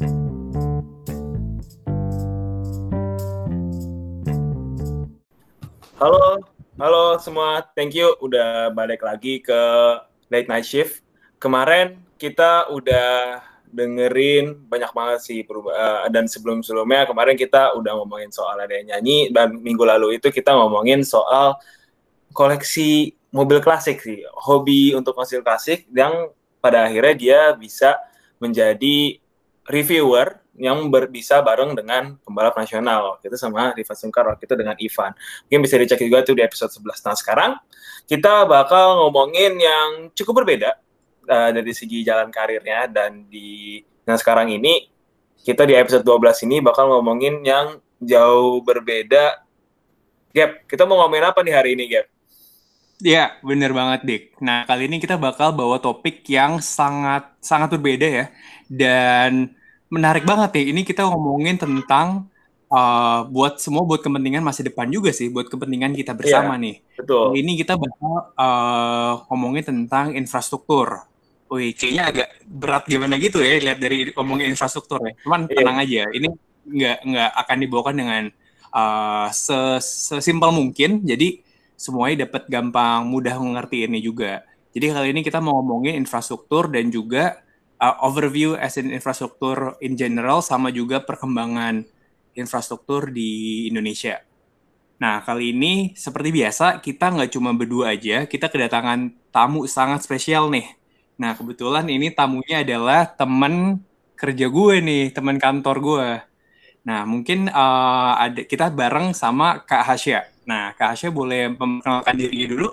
[0.00, 0.16] Halo,
[6.80, 7.60] halo semua.
[7.76, 9.60] Thank you udah balik lagi ke
[10.32, 11.04] Late Night Shift.
[11.36, 18.56] Kemarin kita udah dengerin banyak banget sih uh, dan sebelum-sebelumnya kemarin kita udah ngomongin soal
[18.56, 21.60] ada yang nyanyi dan minggu lalu itu kita ngomongin soal
[22.32, 26.32] koleksi mobil klasik sih, hobi untuk mobil klasik yang
[26.64, 28.00] pada akhirnya dia bisa
[28.40, 29.20] menjadi
[29.70, 34.54] reviewer yang ber, bisa bareng dengan pembalap nasional waktu itu sama Riva Sungkar waktu itu
[34.58, 35.16] dengan Ivan.
[35.48, 37.06] Mungkin bisa dicek juga tuh di episode 11.
[37.06, 37.52] Nah sekarang
[38.04, 40.76] kita bakal ngomongin yang cukup berbeda
[41.30, 44.90] uh, dari segi jalan karirnya dan di nah sekarang ini
[45.40, 49.40] kita di episode 12 ini bakal ngomongin yang jauh berbeda.
[50.30, 52.06] Gap, kita mau ngomongin apa nih hari ini, Gap?
[53.00, 54.24] Ya, bener banget, Dik.
[54.44, 58.26] Nah, kali ini kita bakal bawa topik yang sangat sangat berbeda ya.
[58.68, 59.56] Dan
[59.90, 60.62] menarik banget ya.
[60.70, 62.30] Ini kita ngomongin tentang
[62.70, 66.76] uh, buat semua buat kepentingan masa depan juga sih, buat kepentingan kita bersama yeah, nih.
[66.96, 67.26] Betul.
[67.36, 71.04] Ini kita bakal uh, ngomongin tentang infrastruktur.
[71.50, 75.12] Wih, kayaknya agak berat gimana gitu ya lihat dari ngomongin infrastruktur ya.
[75.26, 75.56] Cuman yeah.
[75.58, 76.28] tenang aja, ini
[76.70, 78.22] nggak nggak akan dibawakan dengan
[78.70, 79.28] uh,
[79.82, 81.02] sesimpel mungkin.
[81.02, 81.42] Jadi
[81.74, 84.46] semuanya dapat gampang mudah mengerti ini juga.
[84.70, 87.42] Jadi kali ini kita mau ngomongin infrastruktur dan juga
[87.80, 91.82] uh, overview as in infrastruktur in general sama juga perkembangan
[92.36, 94.20] infrastruktur di Indonesia.
[95.00, 100.52] Nah, kali ini seperti biasa kita nggak cuma berdua aja, kita kedatangan tamu sangat spesial
[100.52, 100.68] nih.
[101.16, 103.80] Nah, kebetulan ini tamunya adalah teman
[104.12, 106.08] kerja gue nih, teman kantor gue.
[106.84, 110.28] Nah, mungkin uh, ada kita bareng sama Kak Hasya.
[110.44, 112.68] Nah, Kak Hasya boleh memperkenalkan diri dulu?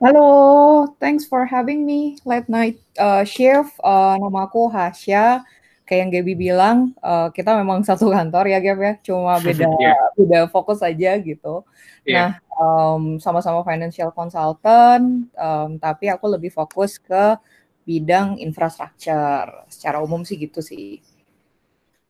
[0.00, 3.76] Halo, thanks for having me late night uh, shift.
[3.84, 5.44] Uh, nama aku Hasya.
[5.84, 8.96] Kayak yang Gaby bilang, uh, kita memang satu kantor ya, Gab ya.
[9.04, 10.00] Cuma beda yeah.
[10.16, 11.68] beda fokus aja gitu.
[12.08, 12.40] Yeah.
[12.40, 17.36] Nah, um, sama-sama financial consultant, um, tapi aku lebih fokus ke
[17.84, 19.68] bidang infrastruktur.
[19.68, 21.04] Secara umum sih gitu sih.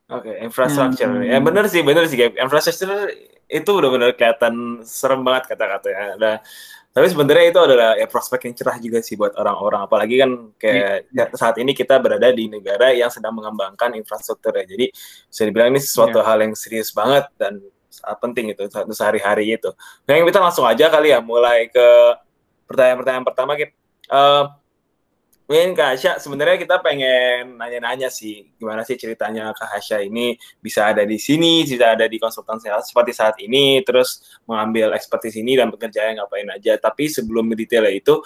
[0.06, 1.10] Oke, okay, infrastruktur.
[1.10, 1.26] Hmm.
[1.26, 2.38] Ya benar sih, benar sih, Gab.
[2.38, 3.10] Infrastruktur
[3.50, 6.06] itu udah benar kelihatan serem banget kata-katanya.
[6.14, 6.32] Ada
[6.90, 11.06] tapi sebenarnya itu adalah ya prospek yang cerah juga sih buat orang-orang apalagi kan kayak
[11.14, 11.30] yeah.
[11.38, 14.90] saat ini kita berada di negara yang sedang mengembangkan infrastruktur ya jadi
[15.30, 16.26] bisa dibilang ini sesuatu yeah.
[16.26, 19.70] hal yang serius banget dan sangat penting itu satu sehari-hari itu.
[20.06, 21.86] Nah, yang kita langsung aja kali ya mulai ke
[22.70, 23.74] pertanyaan-pertanyaan pertama kita
[24.14, 24.54] uh,
[25.50, 30.86] Mungkin Kak Asya, sebenarnya kita pengen nanya-nanya sih, gimana sih ceritanya Kak Asya ini bisa
[30.86, 35.58] ada di sini, bisa ada di konsultan sales seperti saat ini, terus mengambil ekspertis ini
[35.58, 36.78] dan bekerja yang ngapain aja.
[36.78, 38.22] Tapi sebelum detail itu,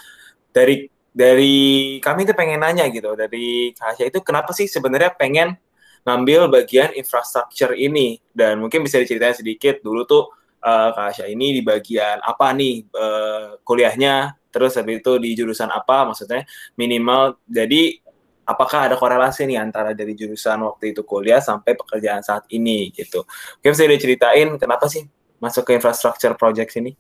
[0.53, 0.85] dari
[1.17, 5.57] dari kami itu pengen nanya gitu, dari Kak Asya itu kenapa sih sebenarnya pengen
[6.05, 8.21] ngambil bagian infrastruktur ini?
[8.37, 10.29] Dan mungkin bisa diceritain sedikit dulu tuh
[10.61, 15.67] uh, Kak Asya ini di bagian apa nih uh, kuliahnya, terus habis itu di jurusan
[15.75, 16.47] apa maksudnya
[16.79, 17.99] minimal jadi
[18.45, 23.25] apakah ada korelasi nih antara dari jurusan waktu itu kuliah sampai pekerjaan saat ini gitu.
[23.61, 25.09] Mungkin bisa diceritain kenapa sih
[25.41, 26.93] masuk ke infrastructure project ini?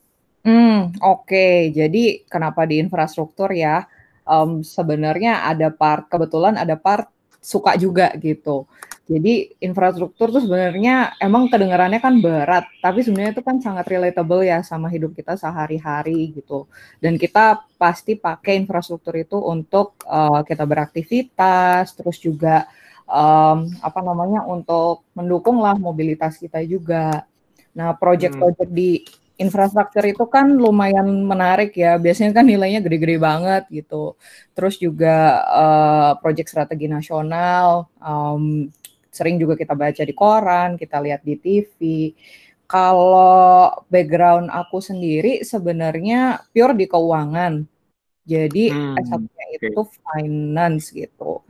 [0.44, 1.28] Hmm, oke.
[1.28, 1.72] Okay.
[1.72, 3.84] Jadi kenapa di infrastruktur ya?
[4.24, 7.12] Um, sebenarnya ada part kebetulan ada part
[7.44, 8.64] suka juga gitu.
[9.04, 14.64] Jadi infrastruktur tuh sebenarnya emang kedengarannya kan berat, tapi sebenarnya itu kan sangat relatable ya
[14.64, 16.64] sama hidup kita sehari-hari gitu.
[17.04, 22.64] Dan kita pasti pakai infrastruktur itu untuk uh, kita beraktivitas, terus juga
[23.04, 27.28] um, apa namanya untuk mendukung lah mobilitas kita juga.
[27.76, 28.78] Nah, project-project hmm.
[28.80, 29.04] di
[29.36, 32.00] infrastruktur itu kan lumayan menarik ya.
[32.00, 34.16] Biasanya kan nilainya gede-gede banget gitu.
[34.56, 38.72] Terus juga uh, proyek strategi nasional, um,
[39.14, 41.78] sering juga kita baca di koran, kita lihat di TV.
[42.66, 47.62] Kalau background aku sendiri sebenarnya pure di keuangan.
[48.24, 51.44] Jadi hmm, S1-nya itu finance gitu.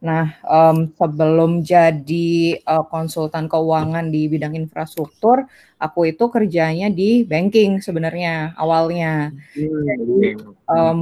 [0.00, 5.44] Nah, um, sebelum jadi uh, konsultan keuangan di bidang infrastruktur,
[5.76, 9.28] aku itu kerjanya di banking sebenarnya awalnya.
[9.52, 9.84] Hmm.
[9.84, 10.98] Jadi um,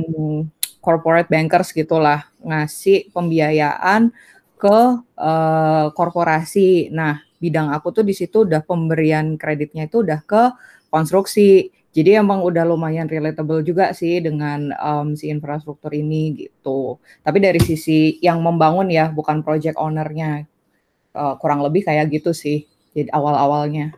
[0.83, 4.11] corporate bankers gitulah ngasih pembiayaan
[4.59, 4.79] ke
[5.17, 6.91] uh, korporasi.
[6.91, 10.43] Nah, bidang aku tuh di situ udah pemberian kreditnya itu udah ke
[10.91, 11.71] konstruksi.
[11.95, 17.01] Jadi emang udah lumayan relatable juga sih dengan um, si infrastruktur ini gitu.
[17.25, 20.45] Tapi dari sisi yang membangun ya, bukan project ownernya,
[21.17, 22.69] uh, kurang lebih kayak gitu sih.
[22.93, 23.97] Jadi awal-awalnya.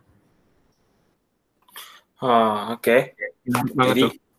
[2.21, 2.85] Oh, oke.
[2.85, 3.01] Okay.
[3.49, 4.30] Jadi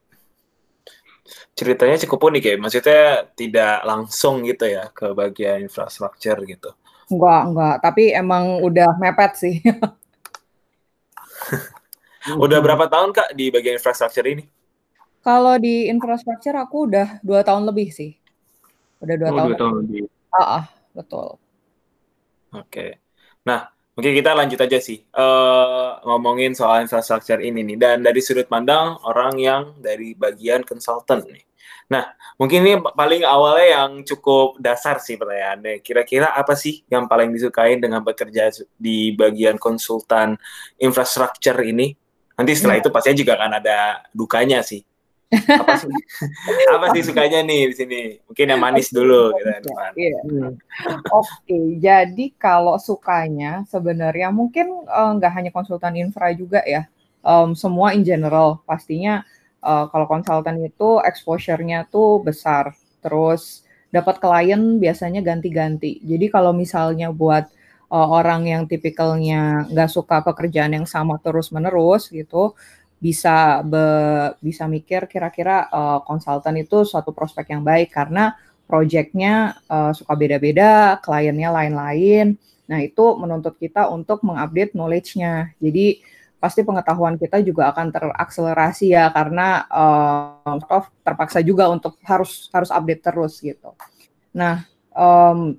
[1.62, 2.56] ceritanya cukup unik ya.
[2.58, 3.04] Maksudnya
[3.38, 6.74] tidak langsung gitu ya ke bagian infrastruktur gitu.
[7.14, 7.76] Enggak, enggak.
[7.86, 9.56] Tapi emang udah mepet sih.
[12.44, 14.50] udah berapa tahun kak di bagian infrastruktur ini?
[15.22, 18.18] Kalau di infrastruktur aku udah dua tahun lebih sih.
[19.06, 19.50] Udah dua oh, tahun.
[19.54, 20.02] Dua tahun lebih.
[20.34, 20.66] Ah, ah
[20.98, 21.38] betul.
[22.58, 22.66] Oke.
[22.66, 22.90] Okay.
[23.46, 27.78] Nah, mungkin kita lanjut aja sih uh, ngomongin soal infrastruktur ini nih.
[27.78, 31.51] Dan dari sudut pandang orang yang dari bagian konsultan nih.
[31.92, 35.84] Nah, mungkin ini paling awalnya yang cukup dasar sih pertanyaannya.
[35.84, 38.48] Kira-kira apa sih yang paling disukai dengan bekerja
[38.80, 40.40] di bagian konsultan
[40.80, 41.92] infrastruktur ini?
[42.40, 42.84] Nanti setelah hmm.
[42.88, 43.78] itu pastinya juga akan ada
[44.16, 44.82] dukanya sih
[45.32, 45.88] apa sih
[46.76, 50.20] apa sih sukanya nih di sini mungkin yang manis dulu gitu kan iya.
[51.08, 56.84] oke jadi kalau sukanya sebenarnya mungkin uh, nggak hanya konsultan infra juga ya
[57.24, 59.24] um, semua in general pastinya
[59.62, 67.10] uh, kalau konsultan itu exposure-nya tuh besar terus dapat klien biasanya ganti-ganti jadi kalau misalnya
[67.10, 67.50] buat
[67.90, 72.54] uh, orang yang tipikalnya nggak suka pekerjaan yang sama terus menerus gitu
[73.02, 73.86] bisa be,
[74.46, 78.38] bisa mikir kira-kira uh, konsultan itu suatu prospek yang baik karena
[78.72, 82.40] proyeknya uh, suka beda-beda, kliennya lain-lain.
[82.72, 85.52] Nah, itu menuntut kita untuk mengupdate knowledge-nya.
[85.60, 86.00] Jadi
[86.42, 90.58] pasti pengetahuan kita juga akan terakselerasi ya karena uh,
[91.06, 93.78] terpaksa juga untuk harus harus update terus gitu.
[94.34, 94.66] Nah,
[94.98, 95.54] um,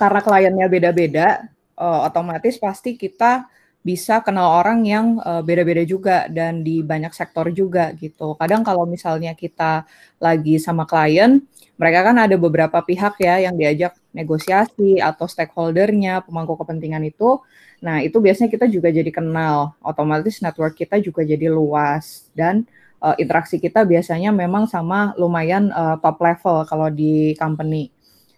[0.00, 1.44] karena kliennya beda-beda,
[1.76, 3.44] uh, otomatis pasti kita
[3.84, 8.32] bisa kenal orang yang uh, beda-beda juga dan di banyak sektor juga gitu.
[8.40, 9.84] Kadang kalau misalnya kita
[10.16, 11.44] lagi sama klien,
[11.74, 17.42] mereka kan ada beberapa pihak ya yang diajak negosiasi atau stakeholdernya, pemangku kepentingan itu.
[17.82, 19.74] Nah, itu biasanya kita juga jadi kenal.
[19.82, 22.62] Otomatis network kita juga jadi luas dan
[23.02, 27.90] uh, interaksi kita biasanya memang sama lumayan uh, top level kalau di company.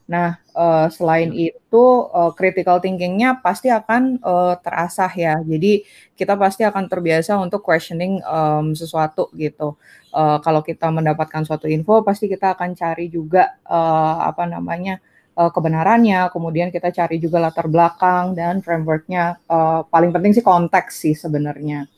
[0.06, 1.50] Nah, uh, selain hmm.
[1.50, 5.35] itu uh, critical thinking-nya pasti akan uh, terasah ya.
[5.43, 5.82] Jadi
[6.14, 9.75] kita pasti akan terbiasa untuk questioning um, sesuatu gitu.
[10.14, 15.03] Uh, kalau kita mendapatkan suatu info, pasti kita akan cari juga uh, apa namanya
[15.35, 16.31] uh, kebenarannya.
[16.31, 19.43] Kemudian kita cari juga latar belakang dan framework-nya.
[19.50, 21.91] Uh, paling penting sih konteks sih sebenarnya.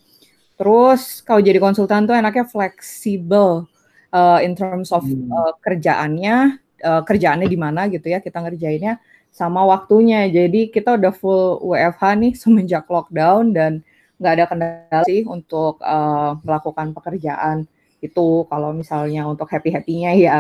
[0.57, 3.69] Terus kalau jadi konsultan tuh enaknya fleksibel
[4.17, 8.99] uh, in terms of uh, kerjaannya uh, kerjaannya di mana gitu ya kita ngerjainnya
[9.31, 10.27] sama waktunya.
[10.27, 13.85] Jadi kita udah full WFH nih semenjak lockdown dan
[14.19, 17.71] nggak ada kendala sih untuk uh, melakukan pekerjaan
[18.03, 20.39] itu kalau misalnya untuk happy happynya ya.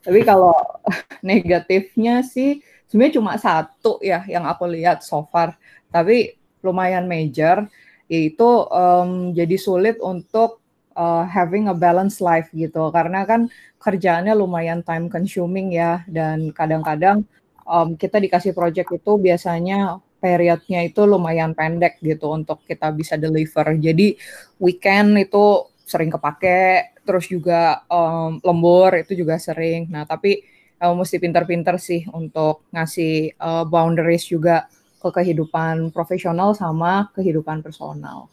[0.00, 0.56] Tapi kalau
[1.24, 5.56] negatifnya sih sebenarnya cuma satu ya yang aku lihat so far.
[5.92, 7.68] Tapi lumayan major
[8.08, 10.61] yaitu um, jadi sulit untuk
[10.96, 12.92] uh, having a balanced life gitu.
[12.94, 13.48] Karena kan
[13.82, 16.04] kerjaannya lumayan time consuming ya.
[16.08, 17.24] Dan kadang-kadang
[17.66, 23.74] um, kita dikasih project itu biasanya periodnya itu lumayan pendek gitu untuk kita bisa deliver.
[23.74, 24.14] Jadi
[24.62, 29.90] weekend itu sering kepake terus juga um, lembur itu juga sering.
[29.90, 30.46] Nah tapi
[30.78, 34.70] uh, mesti pinter-pinter sih untuk ngasih uh, boundaries juga
[35.02, 38.30] ke kehidupan profesional sama kehidupan personal.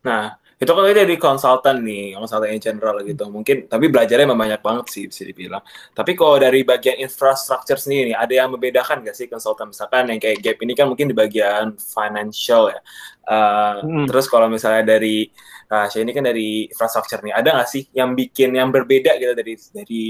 [0.00, 3.30] Nah, itu kalau dari konsultan nih, konsultan in general gitu.
[3.30, 5.62] Mungkin, tapi belajarnya memang banyak banget sih bisa dibilang.
[5.94, 9.70] Tapi kalau dari bagian infrastruktur sendiri, ada yang membedakan gak sih konsultan?
[9.70, 12.80] Misalkan yang kayak Gap ini kan mungkin di bagian financial ya.
[13.22, 14.06] Uh, hmm.
[14.10, 15.30] Terus kalau misalnya dari
[15.70, 19.32] uh, saya ini kan dari infrastruktur nih, ada nggak sih yang bikin yang berbeda gitu
[19.38, 20.04] dari dari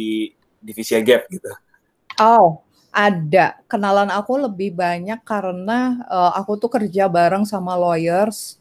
[0.64, 1.52] divisi Gap gitu?
[2.25, 3.61] Oh, ada.
[3.69, 8.58] Kenalan aku lebih banyak karena uh, aku tuh kerja bareng sama lawyers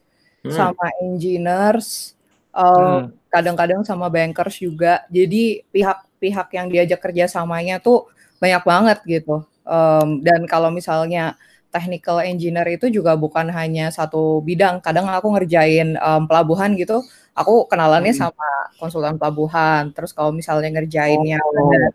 [0.48, 0.56] hmm.
[0.56, 2.18] sama engineers,
[2.56, 3.14] uh, hmm.
[3.30, 5.06] kadang-kadang sama bankers juga.
[5.14, 8.10] Jadi pihak-pihak yang diajak kerjasamanya tuh
[8.42, 9.46] banyak banget gitu.
[9.68, 11.36] Um, dan kalau misalnya
[11.68, 14.80] technical engineer itu juga bukan hanya satu bidang.
[14.80, 17.04] Kadang aku ngerjain um, pelabuhan gitu,
[17.36, 18.22] aku kenalannya hmm.
[18.24, 18.50] sama
[18.80, 19.92] konsultan pelabuhan.
[19.92, 21.90] Terus kalau misalnya ngerjainnya oh, bandara,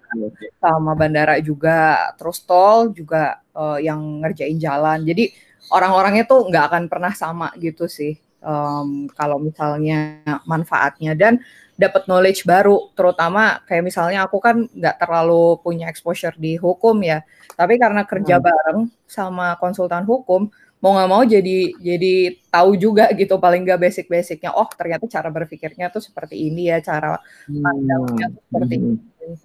[0.60, 5.02] sama bandara juga, terus tol juga uh, yang ngerjain jalan.
[5.02, 5.32] Jadi
[5.72, 11.40] orang-orangnya tuh nggak akan pernah sama gitu sih um, kalau misalnya manfaatnya dan
[11.78, 17.24] dapat knowledge baru terutama kayak misalnya aku kan nggak terlalu punya exposure di hukum ya
[17.56, 18.44] tapi karena kerja hmm.
[18.44, 22.14] bareng sama konsultan hukum mau nggak mau jadi jadi
[22.50, 27.16] tahu juga gitu paling nggak basic-basicnya oh ternyata cara berpikirnya tuh seperti ini ya cara
[27.46, 28.38] pandangnya hmm.
[28.50, 28.82] seperti hmm.
[28.82, 28.94] ini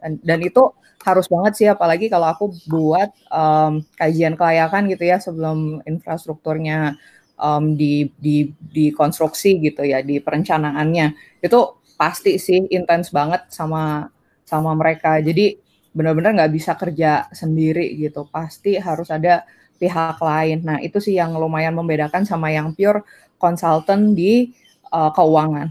[0.02, 0.64] dan, dan itu
[1.06, 6.98] harus banget sih apalagi kalau aku buat um, kajian kelayakan gitu ya sebelum infrastrukturnya
[7.38, 11.60] um, di di di konstruksi gitu ya di perencanaannya itu
[11.98, 14.10] pasti sih intens banget sama
[14.46, 15.58] sama mereka jadi
[15.98, 19.42] benar-benar nggak bisa kerja sendiri gitu pasti harus ada
[19.78, 20.66] pihak lain.
[20.66, 23.06] Nah, itu sih yang lumayan membedakan sama yang pure
[23.38, 24.52] consultant di
[24.90, 25.70] uh, keuangan.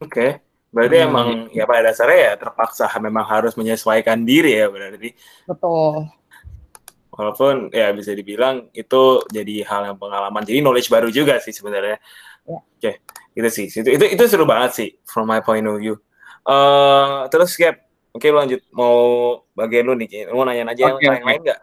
[0.00, 0.30] Oke, okay.
[0.72, 1.06] berarti hmm.
[1.08, 5.12] emang ya pada dasarnya ya terpaksa memang harus menyesuaikan diri ya berarti.
[5.48, 6.08] Betul.
[7.14, 11.96] Walaupun ya bisa dibilang itu jadi hal yang pengalaman, jadi knowledge baru juga sih sebenarnya.
[11.96, 11.98] Ya.
[12.44, 12.94] Oke, okay.
[13.38, 15.96] itu sih, itu, itu itu seru banget sih from my point of view.
[16.44, 18.62] Uh, terus kayak Oke, lu lanjut.
[18.70, 18.96] Mau
[19.58, 21.60] bagian lu nih, lu mau nanya aja okay, yang lain-lain nggak?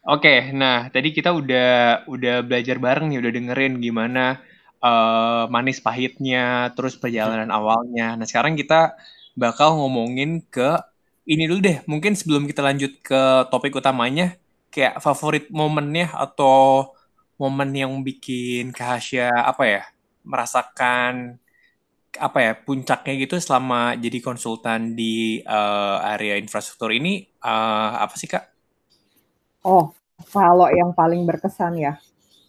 [0.00, 1.70] Oke, okay, nah tadi kita udah
[2.10, 4.42] udah belajar bareng nih, udah dengerin gimana
[4.82, 8.18] uh, manis pahitnya, terus perjalanan awalnya.
[8.18, 8.98] Nah sekarang kita
[9.38, 10.74] bakal ngomongin ke
[11.30, 11.78] ini dulu deh.
[11.86, 13.22] Mungkin sebelum kita lanjut ke
[13.54, 14.34] topik utamanya,
[14.70, 16.94] kayak favorit momennya atau
[17.36, 19.82] momen yang bikin Kahasya apa ya
[20.22, 21.40] merasakan
[22.18, 28.26] apa ya puncaknya gitu selama jadi konsultan di uh, area infrastruktur ini uh, apa sih
[28.26, 28.50] kak?
[29.62, 29.94] Oh,
[30.32, 32.00] kalau yang paling berkesan ya?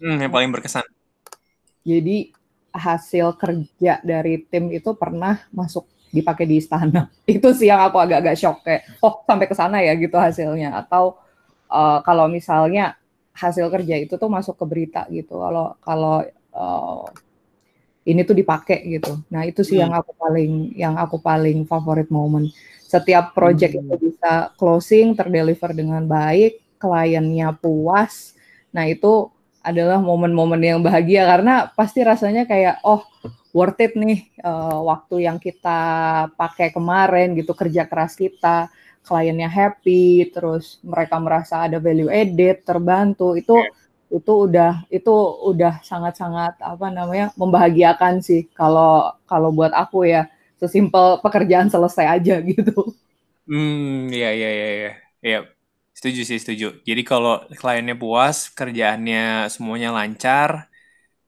[0.01, 0.81] Hmm, yang paling berkesan.
[1.85, 2.33] Jadi
[2.71, 7.11] hasil kerja dari tim itu pernah masuk dipakai di istana.
[7.27, 10.73] Itu sih yang aku agak-agak shock kayak, oh sampai ke sana ya gitu hasilnya.
[10.75, 11.19] Atau
[11.71, 12.99] uh, kalau misalnya
[13.31, 15.39] hasil kerja itu tuh masuk ke berita gitu.
[15.39, 17.07] Kalau kalau uh,
[18.03, 19.21] ini tuh dipakai gitu.
[19.31, 19.83] Nah itu sih hmm.
[19.87, 22.51] yang aku paling yang aku paling favorit momen.
[22.85, 23.87] Setiap project hmm.
[23.87, 28.35] itu bisa closing, terdeliver dengan baik, kliennya puas.
[28.75, 33.05] Nah itu adalah momen-momen yang bahagia karena pasti rasanya kayak oh
[33.53, 35.79] worth it nih uh, waktu yang kita
[36.33, 43.35] pakai kemarin gitu kerja keras kita, kliennya happy, terus mereka merasa ada value added, terbantu
[43.35, 43.81] itu yeah
[44.11, 45.15] itu udah itu
[45.47, 50.27] udah sangat-sangat apa namanya membahagiakan sih kalau kalau buat aku ya
[50.59, 52.91] sesimpel pekerjaan selesai aja gitu.
[53.47, 54.91] Hmm, ya ya ya ya.
[55.21, 55.39] Ya,
[55.95, 56.77] setuju sih setuju.
[56.85, 60.69] Jadi kalau kliennya puas, kerjaannya semuanya lancar,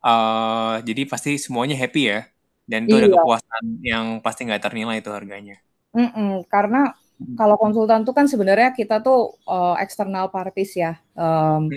[0.01, 2.19] uh, jadi pasti semuanya happy ya.
[2.63, 3.05] Dan itu iya.
[3.05, 5.57] ada kepuasan yang pasti nggak ternilai itu harganya.
[5.95, 6.93] Mm -mm, karena.
[7.39, 10.99] Kalau konsultan tuh kan sebenarnya kita tuh uh, eksternal parties ya.
[11.15, 11.69] Um,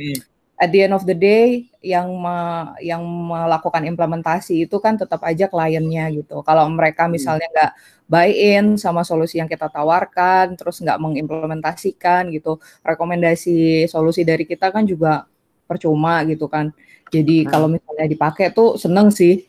[0.56, 2.36] at the end of the day yang me,
[2.80, 6.40] yang melakukan implementasi itu kan tetap aja kliennya gitu.
[6.40, 7.12] Kalau mereka hmm.
[7.12, 7.72] misalnya nggak
[8.08, 14.72] buy in sama solusi yang kita tawarkan, terus nggak mengimplementasikan gitu, rekomendasi solusi dari kita
[14.72, 15.28] kan juga
[15.68, 16.72] percuma gitu kan.
[17.12, 17.48] Jadi hmm.
[17.52, 19.44] kalau misalnya dipakai tuh seneng sih.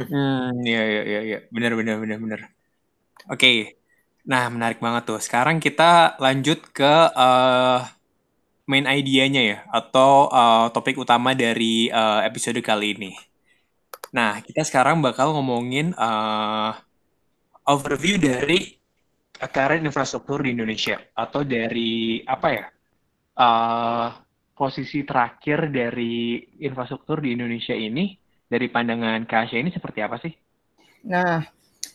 [0.00, 1.38] Hmm, iya iya iya, ya.
[1.52, 2.40] benar benar benar benar.
[3.28, 3.56] Oke, okay.
[4.24, 5.20] Nah menarik banget tuh.
[5.22, 7.84] Sekarang kita lanjut ke uh,
[8.70, 13.12] main idenya ya atau uh, topik utama dari uh, episode kali ini.
[14.14, 16.74] Nah, kita sekarang bakal ngomongin uh,
[17.66, 18.78] overview dari
[19.38, 22.66] current infrastruktur di Indonesia atau dari apa ya
[23.38, 24.08] uh,
[24.52, 28.12] posisi terakhir dari infrastruktur di Indonesia ini
[28.44, 30.34] dari pandangan Kasya ini seperti apa sih?
[31.06, 31.40] Nah,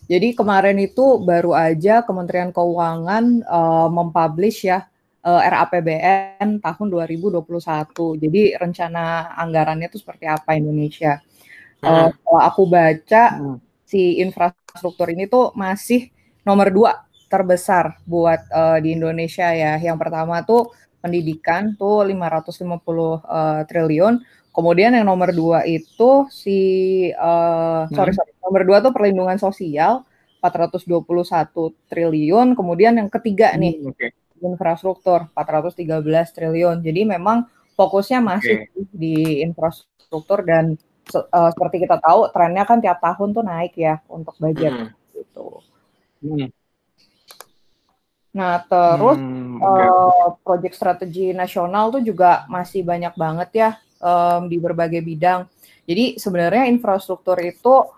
[0.06, 4.86] jadi kemarin itu baru aja Kementerian Keuangan uh, mempublish ya
[5.26, 7.42] uh, eh, RAPBN tahun 2021.
[8.22, 11.18] Jadi rencana anggarannya itu seperti apa Indonesia.
[11.82, 11.90] Hmm.
[11.90, 13.58] Uh, kalau aku baca hmm.
[13.82, 16.14] si infrastruktur ini tuh masih
[16.46, 19.82] nomor dua terbesar buat uh, di Indonesia ya.
[19.82, 20.70] Yang pertama tuh
[21.02, 24.22] pendidikan tuh 550 uh, triliun.
[24.56, 26.60] Kemudian yang nomor dua itu si
[27.12, 30.08] uh, sorry sorry nomor dua tuh perlindungan sosial
[30.40, 31.04] 421
[31.92, 32.56] triliun.
[32.56, 36.78] Kemudian yang ketiga nih hmm, okay infrastruktur 413 triliun.
[36.84, 38.86] Jadi memang fokusnya masih okay.
[38.92, 40.76] di infrastruktur dan
[41.16, 44.90] uh, seperti kita tahu trennya kan tiap tahun tuh naik ya untuk budget hmm.
[45.16, 45.48] gitu.
[46.26, 46.50] Hmm.
[48.36, 49.88] Nah, terus hmm, okay.
[49.88, 53.70] uh, proyek strategi nasional tuh juga masih banyak banget ya
[54.06, 55.50] um, di berbagai bidang.
[55.90, 57.90] Jadi sebenarnya infrastruktur itu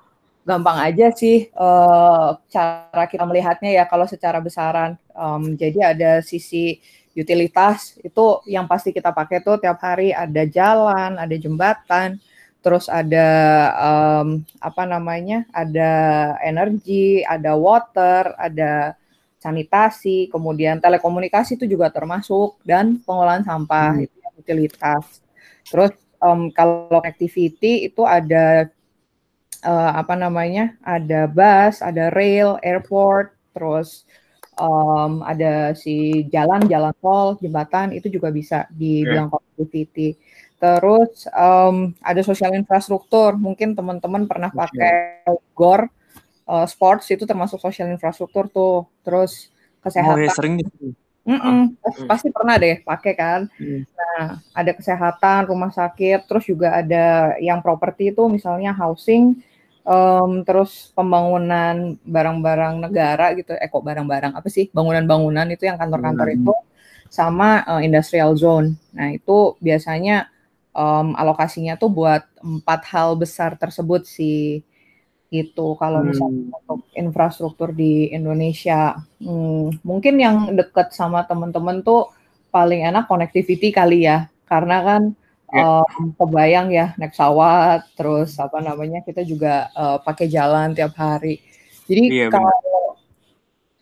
[0.48, 4.96] gampang aja sih uh, cara kita melihatnya ya kalau secara besaran.
[5.12, 6.80] Um, jadi ada sisi
[7.18, 12.22] utilitas itu yang pasti kita pakai tuh tiap hari ada jalan, ada jembatan,
[12.64, 13.28] terus ada
[13.76, 15.92] um, apa namanya, ada
[16.46, 18.96] energi, ada water, ada
[19.42, 24.06] sanitasi, kemudian telekomunikasi itu juga termasuk dan pengolahan sampah hmm.
[24.06, 25.27] itu utilitas.
[25.68, 25.92] Terus
[26.24, 28.72] um, kalau activity itu ada
[29.64, 34.08] uh, apa namanya ada bus, ada rail, airport, terus
[34.58, 39.38] um, ada si jalan, jalan tol, jembatan itu juga bisa dibilang okay.
[39.38, 40.10] connectivity.
[40.58, 45.22] Terus um, ada sosial infrastruktur, mungkin teman-teman pernah pakai
[45.54, 45.86] GOR
[46.50, 48.90] uh, sports itu termasuk sosial infrastruktur tuh.
[49.06, 49.54] Terus
[49.86, 50.18] kesehatan.
[50.18, 50.58] Oh, ya, sering
[51.28, 51.60] Mm -mm.
[52.08, 53.42] Pasti pernah deh pakai kan.
[53.60, 53.84] Mm.
[53.84, 59.44] Nah, ada kesehatan, rumah sakit, terus juga ada yang properti itu misalnya housing,
[59.84, 64.72] um, terus pembangunan barang-barang negara gitu, eh kok barang-barang apa sih?
[64.72, 66.38] Bangunan-bangunan itu yang kantor-kantor mm.
[66.40, 66.54] itu
[67.12, 68.80] sama uh, industrial zone.
[68.96, 70.32] Nah, itu biasanya
[70.72, 74.64] um, alokasinya tuh buat empat hal besar tersebut sih
[75.28, 76.08] gitu kalau hmm.
[76.08, 82.08] misalnya untuk infrastruktur di Indonesia hmm, mungkin yang dekat sama teman-teman tuh
[82.48, 85.02] paling enak connectivity kali ya karena kan
[85.52, 85.84] yeah.
[85.84, 91.44] um, kebayang ya naik pesawat terus apa namanya kita juga uh, pakai jalan tiap hari
[91.92, 92.96] jadi yeah, kalau bener.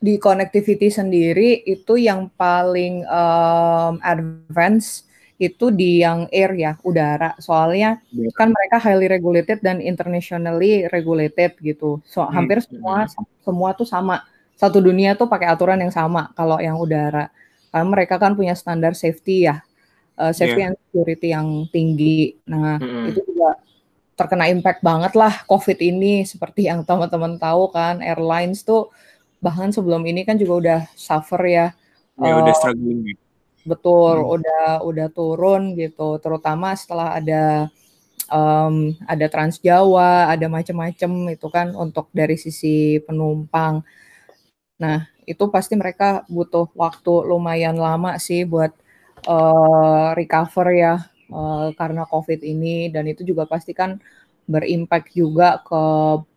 [0.01, 5.04] di connectivity sendiri itu yang paling um, advance
[5.35, 7.35] itu di yang air ya, udara.
[7.43, 8.31] Soalnya yeah.
[8.35, 11.99] kan mereka highly regulated dan internationally regulated gitu.
[12.07, 12.31] So hmm.
[12.31, 13.07] hampir semua
[13.43, 14.23] semua tuh sama.
[14.55, 17.27] Satu dunia tuh pakai aturan yang sama kalau yang udara.
[17.67, 19.59] Karena mereka kan punya standar safety ya.
[20.15, 20.71] Uh, safety yeah.
[20.71, 22.39] and security yang tinggi.
[22.47, 23.11] Nah, -hmm.
[23.11, 23.59] itu juga
[24.15, 28.87] terkena impact banget lah COVID ini seperti yang teman-teman tahu kan airlines tuh
[29.43, 31.67] bahkan sebelum ini kan juga udah suffer ya.
[32.15, 33.19] Ya uh, udah struggling
[33.65, 34.35] betul hmm.
[34.39, 37.67] udah udah turun gitu terutama setelah ada
[38.29, 43.81] um, ada Trans Jawa ada macam-macam itu kan untuk dari sisi penumpang
[44.77, 48.69] nah itu pasti mereka butuh waktu lumayan lama sih buat
[49.25, 50.95] uh, recover ya
[51.33, 53.97] uh, karena COVID ini dan itu juga pasti kan
[54.45, 55.81] berimpact juga ke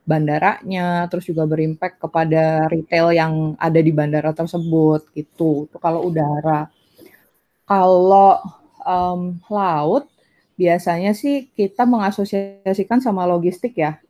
[0.08, 5.68] bandaranya, terus juga berimpact kepada retail yang ada di bandara tersebut gitu.
[5.68, 6.73] Itu kalau udara.
[7.68, 8.40] Kalau,
[8.88, 10.08] um, laut
[10.58, 14.00] biasanya sih kita mengasosiasikan sama logistik ya.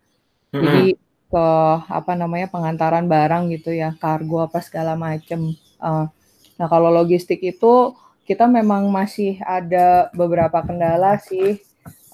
[0.54, 0.86] hmm Jadi
[1.28, 1.46] ke
[1.90, 5.52] apa namanya, pengantaran barang gitu ya, kargo apa segala macam.
[5.76, 6.08] Uh,
[6.56, 7.92] nah kalau logistik itu
[8.24, 11.60] kita memang masih ada beberapa kendala sih,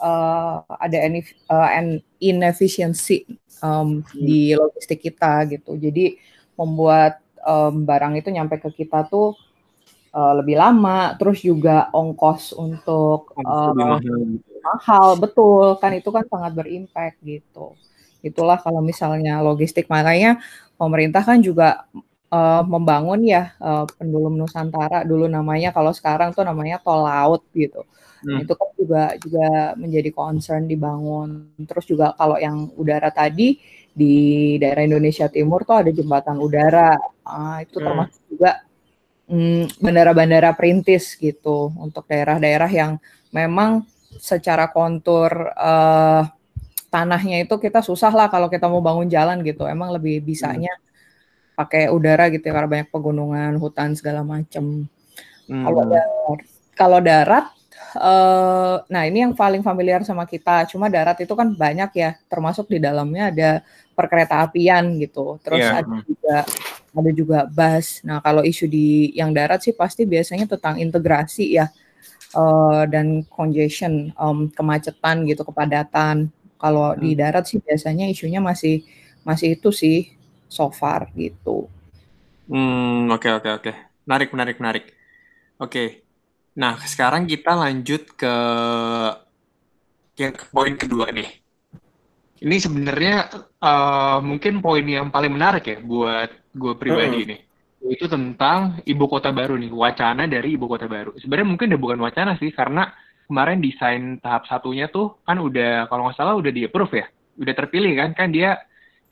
[0.03, 0.99] uh, ada
[1.47, 1.71] uh,
[2.19, 3.23] inefficiency,
[3.63, 5.79] um, di logistik kita gitu.
[5.79, 6.19] Jadi
[6.59, 9.35] membuat, um, barang itu nyampe ke kita tuh
[10.15, 14.39] uh, lebih lama, terus juga ongkos untuk uh, mahal.
[14.63, 17.75] mahal, betul kan itu kan sangat berimpact gitu.
[18.25, 20.41] Itulah kalau misalnya logistik makanya
[20.79, 21.85] pemerintah kan juga
[22.33, 27.85] uh, membangun ya uh, pendulum Nusantara dulu namanya kalau sekarang tuh namanya tol laut gitu.
[28.25, 28.45] Nah, hmm.
[28.49, 31.53] itu kan juga juga menjadi concern dibangun.
[31.69, 33.61] Terus juga kalau yang udara tadi
[33.95, 36.97] di daerah Indonesia Timur tuh ada jembatan udara.
[37.21, 37.85] Uh, itu hmm.
[37.85, 38.64] termasuk juga
[39.25, 43.01] Mm, bandara-bandara perintis gitu untuk daerah-daerah yang
[43.33, 43.89] memang
[44.21, 46.29] secara kontur uh,
[46.93, 49.65] tanahnya itu kita susah lah kalau kita mau bangun jalan gitu.
[49.65, 51.57] Emang lebih bisanya hmm.
[51.57, 54.85] pakai udara gitu ya karena banyak pegunungan, hutan segala macam.
[55.49, 55.65] Hmm.
[55.67, 56.39] Kalau darat,
[56.77, 57.47] kalau darat
[57.97, 60.69] uh, nah ini yang paling familiar sama kita.
[60.71, 63.51] Cuma darat itu kan banyak ya, termasuk di dalamnya ada
[63.97, 65.41] perkereta apian gitu.
[65.43, 65.81] Terus yeah.
[65.83, 66.37] ada juga
[66.95, 68.01] ada juga bus.
[68.07, 71.67] Nah, kalau isu di yang darat sih pasti biasanya tentang integrasi ya
[72.39, 76.31] uh, dan congestion, um, kemacetan gitu, kepadatan.
[76.57, 77.01] Kalau hmm.
[77.03, 78.87] di darat sih biasanya isunya masih
[79.27, 80.15] masih itu sih
[80.47, 81.67] so far gitu.
[82.47, 83.63] Hmm, oke okay, oke okay, oke.
[83.73, 83.75] Okay.
[84.07, 84.85] Menarik menarik menarik.
[85.59, 85.71] Oke.
[85.71, 85.89] Okay.
[86.55, 88.35] Nah, sekarang kita lanjut ke
[90.15, 91.27] yang ke poin kedua nih.
[92.45, 97.27] Ini sebenarnya uh, mungkin poin yang paling menarik ya buat gue pribadi uh.
[97.35, 97.41] nih
[97.85, 102.01] itu tentang ibu kota baru nih wacana dari ibu kota baru sebenarnya mungkin udah bukan
[102.01, 102.89] wacana sih karena
[103.29, 107.55] kemarin desain tahap satunya tuh kan udah kalau nggak salah udah di approve ya udah
[107.57, 108.57] terpilih kan kan dia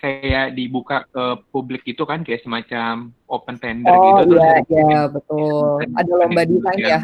[0.00, 5.78] kayak dibuka ke publik itu kan kayak semacam open tender oh, gitu iya, iya betul
[5.92, 7.00] ada lomba desain ya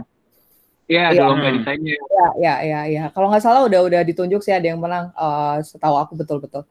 [0.88, 1.28] Iya, ada ya.
[1.28, 2.00] lomba desainnya.
[2.00, 3.04] Iya, iya, iya, ya.
[3.12, 5.12] Kalau nggak salah udah udah ditunjuk sih ada yang menang.
[5.12, 6.64] Uh, setahu aku betul-betul.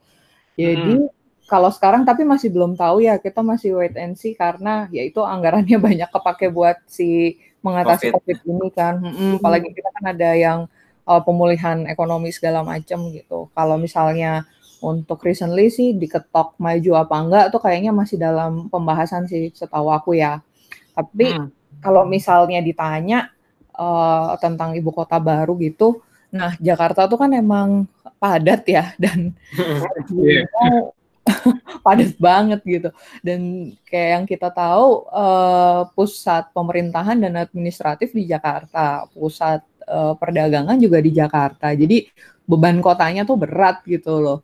[0.58, 1.17] Jadi hmm
[1.48, 5.24] kalau sekarang tapi masih belum tahu ya kita masih wait and see karena ya itu
[5.24, 8.96] anggarannya banyak kepake buat si mengatasi COVID, COVID ini kan.
[9.02, 10.60] Hmm, apalagi kita kan ada yang
[11.08, 13.50] uh, pemulihan ekonomi segala macam gitu.
[13.56, 14.46] Kalau misalnya
[14.78, 20.20] untuk recently sih diketok maju apa enggak tuh kayaknya masih dalam pembahasan sih setahu aku
[20.20, 20.44] ya.
[20.94, 21.82] Tapi hmm.
[21.82, 23.32] kalau misalnya ditanya
[23.74, 27.90] uh, tentang ibu kota baru gitu, nah Jakarta tuh kan emang
[28.22, 29.34] padat ya dan
[30.14, 30.46] yeah.
[31.86, 32.90] padat banget gitu.
[33.24, 40.78] Dan kayak yang kita tahu uh, pusat pemerintahan dan administratif di Jakarta, pusat uh, perdagangan
[40.78, 41.72] juga di Jakarta.
[41.74, 42.08] Jadi
[42.48, 44.40] beban kotanya tuh berat gitu loh.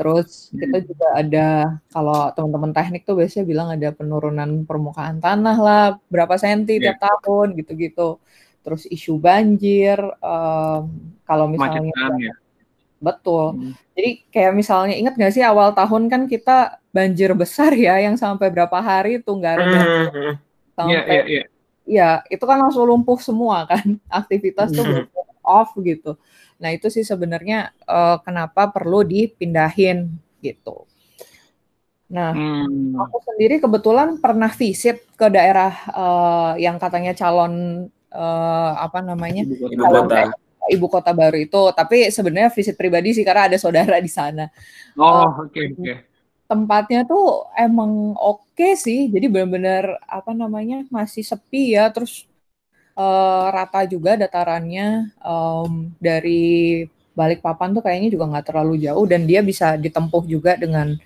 [0.00, 5.82] Terus kita juga ada kalau teman-teman teknik tuh biasanya bilang ada penurunan permukaan tanah lah
[6.08, 6.96] berapa senti Iya.
[6.96, 8.16] tiap tahun gitu-gitu.
[8.64, 10.88] Terus isu banjir um,
[11.28, 12.34] kalau misalnya Kemacetan ya.
[13.00, 13.44] Betul.
[13.56, 13.72] Hmm.
[13.96, 18.48] Jadi kayak misalnya ingat nggak sih awal tahun kan kita banjir besar ya yang sampai
[18.54, 20.32] berapa hari tuh nggak ada Hmm, banjir hmm.
[20.90, 21.42] Iya, sampai iya, iya.
[21.90, 23.82] Iya, itu kan langsung lumpuh semua kan,
[24.20, 25.04] aktivitas tuh Hmm.
[25.42, 26.14] off gitu.
[26.62, 29.98] Nah itu sih sebenarnya eh, kenapa perlu dipindahin
[30.44, 30.86] gitu.
[32.10, 32.98] Nah, Hmm.
[32.98, 39.54] aku sendiri kebetulan pernah visit ke daerah eh, yang katanya calon eh, apa namanya Ibu
[39.62, 39.78] kota.
[39.86, 40.06] Calon
[40.70, 44.48] ibu kota baru itu, tapi sebenarnya visit pribadi sih karena ada saudara di sana.
[44.96, 45.92] Oh, oke, oke.
[46.50, 49.06] tempatnya tuh emang oke sih.
[49.12, 51.88] Jadi benar-benar apa namanya masih sepi ya.
[51.94, 52.26] Terus
[52.98, 56.42] eh, rata juga datarannya Em, dari
[57.18, 60.96] Balikpapan tuh kayaknya juga nggak terlalu jauh dan dia bisa ditempuh juga dengan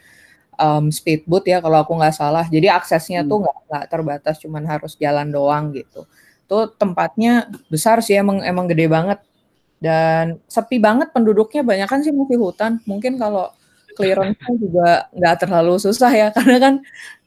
[0.61, 2.47] em, speedboat ya kalau aku nggak salah.
[2.49, 6.07] Jadi aksesnya tuh nggak nggak terbatas, cuman harus jalan doang gitu.
[6.51, 9.19] Tuh tempatnya besar sih emang emang gede banget
[9.85, 12.73] dan sepi banget penduduknya banyak kan sih masih hutan.
[12.89, 13.53] Mungkin kalau
[13.95, 16.75] clearance juga nggak terlalu susah ya karena kan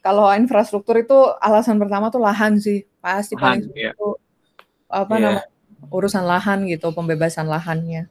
[0.03, 3.91] kalau infrastruktur itu alasan pertama tuh lahan sih pasti paling Lahan, iya.
[3.95, 4.07] itu
[4.89, 5.21] apa Iya.
[5.23, 5.43] namanya
[5.87, 8.09] urusan lahan gitu pembebasan lahannya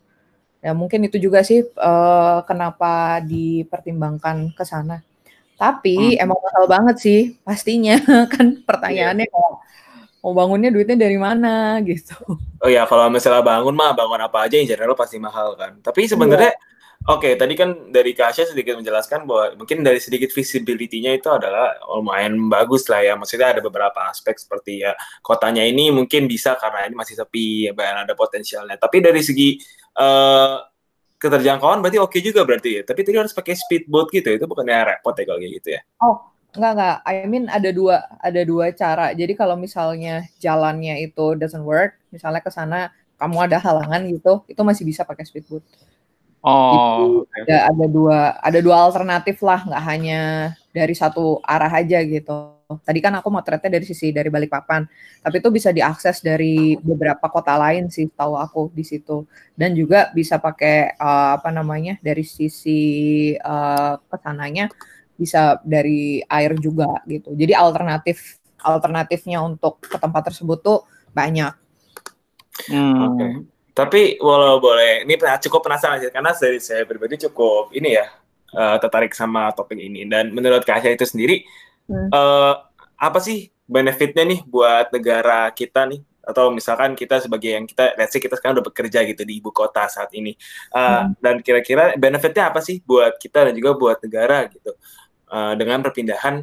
[0.64, 5.04] ya mungkin itu juga sih eh, kenapa dipertimbangkan ke sana
[5.56, 6.24] tapi Hmm.
[6.24, 7.96] emang mahal banget sih pastinya
[8.32, 9.54] kan pertanyaannya kayak
[10.26, 12.18] mau bangunnya duitnya dari mana gitu
[12.66, 15.76] Oh ya, kalau misalnya bangun mah bangun apa aja yang general pasti mahal kan.
[15.84, 16.56] Tapi sebenarnya
[17.04, 22.34] oke, tadi kan dari Kasya sedikit menjelaskan bahwa mungkin dari sedikit visibility-nya itu adalah lumayan
[22.48, 23.12] bagus lah ya.
[23.14, 27.72] Maksudnya ada beberapa aspek seperti ya kotanya ini mungkin bisa karena ini masih sepi, ya
[27.76, 28.80] ada potensialnya.
[28.80, 29.60] Tapi dari segi
[29.94, 30.56] eh,
[31.20, 32.82] keterjangkauan berarti oke juga berarti ya.
[32.88, 35.80] Tapi tadi harus pakai speedboat gitu, itu bukannya repot ya kalau kayak gitu ya?
[36.00, 36.16] Oh,
[36.56, 36.96] enggak enggak.
[37.06, 39.12] I mean ada dua ada dua cara.
[39.12, 44.60] Jadi kalau misalnya jalannya itu doesn't work, misalnya ke sana kamu ada halangan gitu, itu
[44.60, 45.64] masih bisa pakai speedboat.
[46.46, 47.26] Oh.
[47.42, 50.20] Ada ada dua ada dua alternatif lah, nggak hanya
[50.70, 52.54] dari satu arah aja gitu.
[52.66, 54.86] Tadi kan aku motretnya dari sisi dari Balikpapan,
[55.22, 59.22] tapi itu bisa diakses dari beberapa kota lain sih, tahu aku di situ.
[59.54, 62.80] Dan juga bisa pakai eh, apa namanya dari sisi
[63.38, 64.66] eh, ke sananya
[65.16, 67.32] bisa dari air juga gitu.
[67.32, 71.52] Jadi alternatif alternatifnya untuk ke tempat tersebut tuh banyak.
[72.72, 73.00] Hmm.
[73.12, 73.26] Oke.
[73.76, 78.08] Tapi walau boleh, ini cukup penasaran sih, karena dari saya pribadi cukup ini ya
[78.56, 80.08] eh, tertarik sama topik ini.
[80.08, 81.44] Dan menurut Kak Asya itu sendiri,
[81.86, 82.08] Hmm.
[82.08, 82.54] eh,
[82.96, 86.00] apa sih benefitnya nih buat negara kita nih?
[86.26, 89.52] Atau misalkan kita sebagai yang kita, let's say kita sekarang udah bekerja gitu di ibu
[89.52, 90.32] kota saat ini.
[90.72, 91.12] Eh, Hmm.
[91.20, 94.72] Dan kira-kira benefitnya apa sih buat kita dan juga buat negara gitu?
[95.36, 96.40] Eh, dengan perpindahan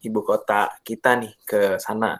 [0.00, 2.16] ibu kota kita nih ke sana.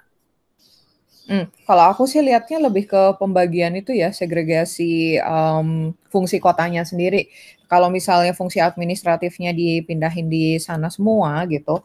[1.27, 7.33] Hmm, kalau aku sih lihatnya lebih ke pembagian itu ya, segregasi em, fungsi kotanya sendiri.
[7.67, 11.83] Kalau misalnya fungsi administratifnya dipindahin di sana semua gitu,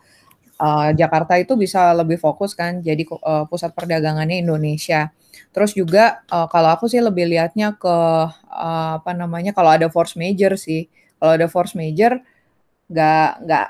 [0.62, 5.10] eh, Jakarta itu bisa lebih fokus kan, jadi eh, pusat perdagangannya Indonesia.
[5.56, 7.96] Terus juga eh, kalau aku sih lebih lihatnya ke
[8.46, 10.86] eh, apa namanya, kalau ada force major sih,
[11.18, 12.20] kalau ada force major
[12.92, 13.68] nggak nggak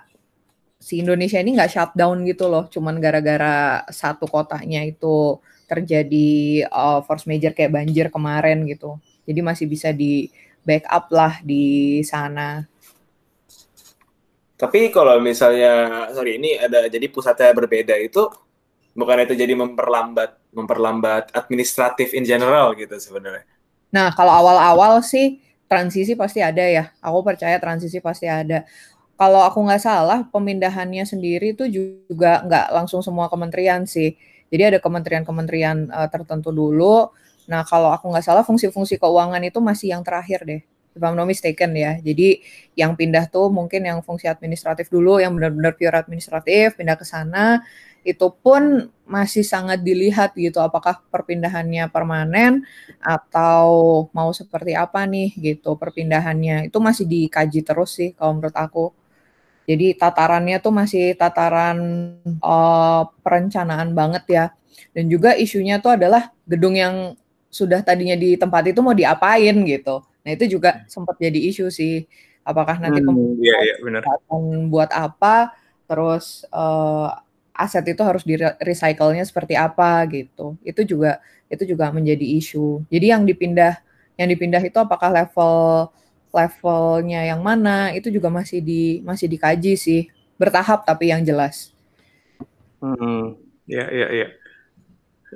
[0.82, 5.38] si Indonesia ini nggak shutdown gitu loh, cuman gara-gara satu kotanya itu
[5.70, 8.98] terjadi uh, force major kayak banjir kemarin gitu.
[9.30, 10.28] Jadi masih bisa di
[10.65, 12.65] backup lah di sana.
[14.58, 18.30] Tapi kalau misalnya, sorry ini ada jadi pusatnya berbeda itu
[18.91, 23.48] bukan itu jadi memperlambat memperlambat administratif in general gitu sebenarnya.
[23.94, 25.39] Nah, kalau awal-awal sih
[25.72, 26.91] transisi pasti ada ya.
[27.00, 28.67] Aku percaya transisi pasti ada.
[29.21, 34.17] Kalau aku nggak salah, pemindahannya sendiri itu juga nggak langsung semua kementerian sih.
[34.49, 37.13] Jadi ada kementerian-kementerian uh, tertentu dulu.
[37.45, 40.62] Nah, kalau aku nggak salah, fungsi-fungsi keuangan itu masih yang terakhir deh.
[40.97, 42.01] If I'm not mistaken ya.
[42.01, 42.41] Jadi
[42.73, 47.62] yang pindah tuh mungkin yang fungsi administratif dulu, yang benar-benar pure administratif, pindah ke sana.
[48.01, 52.65] Itu pun masih sangat dilihat gitu, apakah perpindahannya permanen
[52.97, 53.69] atau
[54.17, 56.73] mau seperti apa nih gitu perpindahannya.
[56.73, 59.00] Itu masih dikaji terus sih kalau menurut aku.
[59.71, 61.79] Jadi tatarannya tuh masih tataran
[62.43, 64.45] uh, perencanaan banget ya.
[64.91, 67.15] Dan juga isunya tuh adalah gedung yang
[67.47, 70.03] sudah tadinya di tempat itu mau diapain gitu.
[70.23, 72.03] Nah itu juga sempat jadi isu sih.
[72.43, 74.01] Apakah nanti Hmm, iya, iya, benar.
[74.01, 75.53] akan buat apa,
[75.86, 77.13] terus uh,
[77.53, 80.57] aset itu harus di recycle-nya seperti apa gitu.
[80.65, 82.81] Itu juga itu juga menjadi isu.
[82.89, 83.77] Jadi yang dipindah
[84.17, 85.89] yang dipindah itu apakah level
[86.32, 90.02] levelnya yang mana itu juga masih di masih dikaji sih
[90.39, 91.70] bertahap tapi yang jelas.
[92.82, 93.38] Hmm,
[93.70, 94.28] ya ya ya,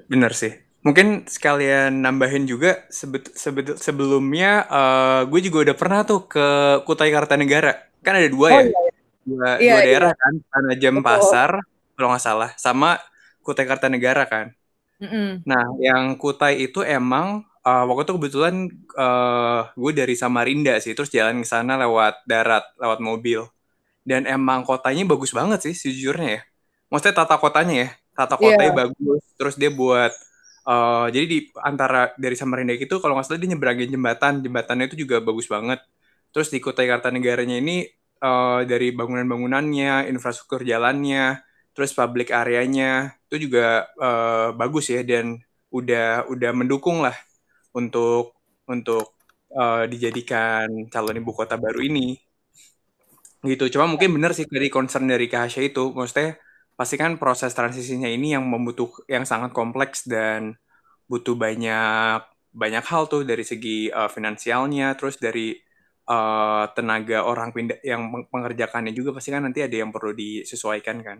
[0.09, 0.57] benar sih.
[0.81, 6.45] Mungkin sekalian nambahin juga sebet, sebet, sebelumnya uh, gue juga udah pernah tuh ke
[6.85, 7.89] Kutai Kartanegara.
[8.05, 8.69] Kan ada dua oh, ya, iya.
[8.69, 8.91] iya.
[9.25, 9.85] dua, iya, dua iya.
[9.85, 11.51] daerah kan, Tanajam Pasar
[11.97, 13.01] kalau nggak salah, sama
[13.41, 14.53] Kutai Kartanegara kan.
[15.01, 15.29] Mm -hmm.
[15.45, 18.55] Nah, yang Kutai itu emang uh, waktu itu kebetulan
[18.95, 23.49] uh, gue dari Samarinda sih, terus jalan ke sana lewat darat, lewat mobil.
[24.05, 26.41] Dan emang kotanya bagus banget sih sejujurnya ya.
[26.93, 28.79] Maksudnya tata kotanya ya, tata kotanya yeah.
[28.85, 29.21] bagus.
[29.33, 30.13] Terus dia buat
[30.69, 34.97] uh, jadi di antara dari Samarinda itu kalau nggak salah dia nyebrangin jembatan, jembatannya itu
[35.01, 35.81] juga bagus banget.
[36.29, 37.89] Terus di Kutai Kartanegaranya ini
[38.21, 41.41] uh, dari bangunan-bangunannya, infrastruktur jalannya,
[41.73, 45.41] terus public areanya itu juga uh, bagus ya dan
[45.73, 47.17] udah udah mendukung lah
[47.75, 48.39] untuk
[48.71, 49.19] untuk
[49.53, 52.17] uh, dijadikan calon ibu kota baru ini.
[53.45, 53.63] Gitu.
[53.73, 55.93] Cuma mungkin benar sih dari concern dari Kahasya itu.
[55.93, 56.39] Maksudnya
[56.75, 60.59] pasti kan proses transisinya ini yang membutuh yang sangat kompleks dan
[61.07, 62.19] butuh banyak
[62.55, 65.55] banyak hal tuh dari segi uh, finansialnya terus dari
[66.07, 71.17] uh, tenaga orang pindah yang mengerjakannya juga pasti kan nanti ada yang perlu disesuaikan kan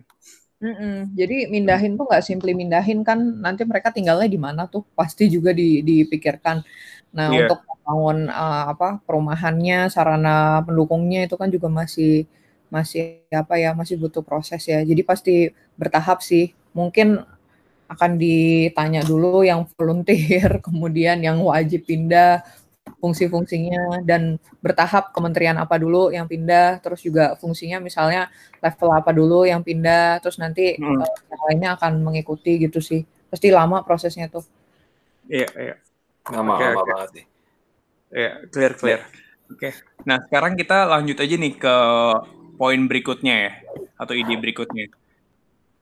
[0.64, 1.12] Mm-mm.
[1.12, 5.52] Jadi mindahin tuh nggak simply mindahin kan nanti mereka tinggalnya di mana tuh pasti juga
[5.52, 6.64] di, dipikirkan.
[7.12, 7.44] Nah yeah.
[7.44, 12.24] untuk membangun uh, apa perumahannya, sarana pendukungnya itu kan juga masih
[12.72, 14.80] masih apa ya masih butuh proses ya.
[14.82, 15.36] Jadi pasti
[15.76, 16.56] bertahap sih.
[16.72, 17.20] Mungkin
[17.86, 22.42] akan ditanya dulu yang volunteer, kemudian yang wajib pindah,
[23.06, 28.34] fungsi-fungsinya dan bertahap kementerian apa dulu yang pindah, terus juga fungsinya misalnya
[28.66, 31.06] level apa dulu yang pindah, terus nanti hmm.
[31.06, 33.06] uh, yang lainnya akan mengikuti gitu sih.
[33.30, 34.42] Pasti lama prosesnya tuh.
[35.30, 35.76] Iya, iya.
[36.34, 36.90] Lama, okay, lama okay.
[36.90, 37.26] banget nih.
[38.16, 39.02] Iya, clear, clear.
[39.54, 39.70] Oke.
[39.70, 39.72] Okay.
[40.10, 41.76] Nah, sekarang kita lanjut aja nih ke
[42.58, 43.52] poin berikutnya ya,
[44.02, 44.90] atau ide berikutnya.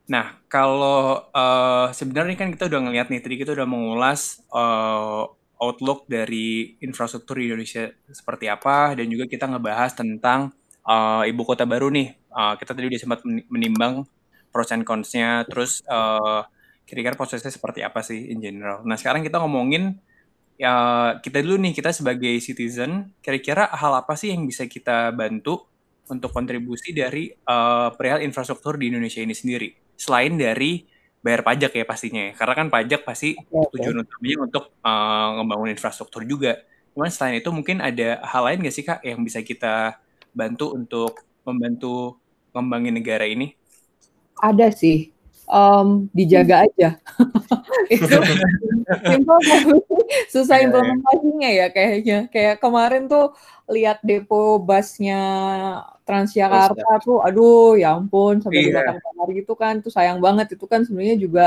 [0.04, 6.06] Nah, kalau uh, sebenarnya kan kita udah ngeliat nih, tadi kita udah mengulas uh, outlook
[6.10, 10.50] dari infrastruktur Indonesia seperti apa dan juga kita ngebahas tentang
[10.86, 12.14] uh, ibu kota baru nih.
[12.34, 14.02] Uh, kita tadi udah sempat menimbang
[14.50, 16.46] pros and cons-nya, terus uh,
[16.86, 18.82] kira-kira prosesnya seperti apa sih in general.
[18.86, 19.98] Nah sekarang kita ngomongin
[20.54, 20.74] ya
[21.18, 25.66] kita dulu nih kita sebagai citizen, kira-kira hal apa sih yang bisa kita bantu
[26.06, 30.84] untuk kontribusi dari uh, perihal infrastruktur di Indonesia ini sendiri, selain dari
[31.24, 32.32] bayar pajak ya pastinya ya.
[32.36, 36.60] Karena kan pajak pasti okay, tujuan utamanya untuk uh, ngebangun infrastruktur juga.
[36.92, 39.96] Cuman selain itu mungkin ada hal lain nggak sih Kak yang bisa kita
[40.36, 42.20] bantu untuk membantu
[42.52, 43.56] ngembangin negara ini?
[44.36, 45.13] Ada sih
[45.48, 46.96] um, dijaga aja.
[47.94, 48.16] itu
[49.04, 49.38] simpel
[50.32, 52.18] susah yeah, implementasinya ya kayaknya.
[52.28, 53.32] Kayak kemarin tuh
[53.68, 55.20] lihat depo busnya
[56.04, 58.84] Transjakarta tuh, aduh ya ampun sampai yeah.
[58.84, 61.46] dibakar kamar gitu kan, tuh sayang banget itu kan sebenarnya juga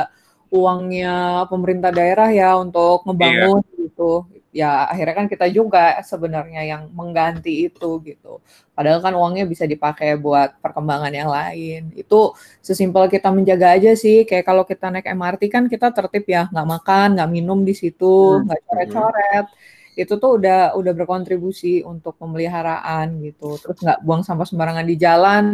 [0.49, 3.85] uangnya pemerintah daerah ya untuk membangun yeah.
[3.85, 4.25] gitu
[4.57, 8.41] ya akhirnya kan kita juga sebenarnya yang mengganti itu gitu.
[8.73, 11.93] Padahal kan uangnya bisa dipakai buat perkembangan yang lain.
[11.93, 12.33] Itu
[12.65, 14.25] sesimpel kita menjaga aja sih.
[14.25, 18.41] Kayak kalau kita naik MRT kan kita tertib ya, nggak makan, nggak minum di situ,
[18.41, 18.49] hmm.
[18.49, 18.67] nggak hmm.
[18.67, 19.45] coret-coret.
[19.93, 23.61] Itu tuh udah udah berkontribusi untuk pemeliharaan gitu.
[23.61, 25.45] Terus nggak buang sampah sembarangan di jalan.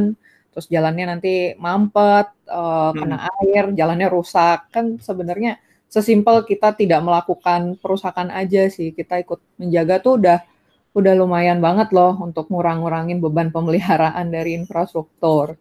[0.55, 3.31] Terus jalannya nanti mampet, uh, kena hmm.
[3.43, 4.71] air, jalannya rusak.
[4.71, 5.59] Kan sebenarnya
[5.93, 8.97] sesimpel kita tidak melakukan perusakan aja sih.
[8.97, 10.41] Kita ikut menjaga tuh udah
[10.97, 15.53] udah lumayan banget loh untuk ngurang-ngurangin beban pemeliharaan dari infrastruktur.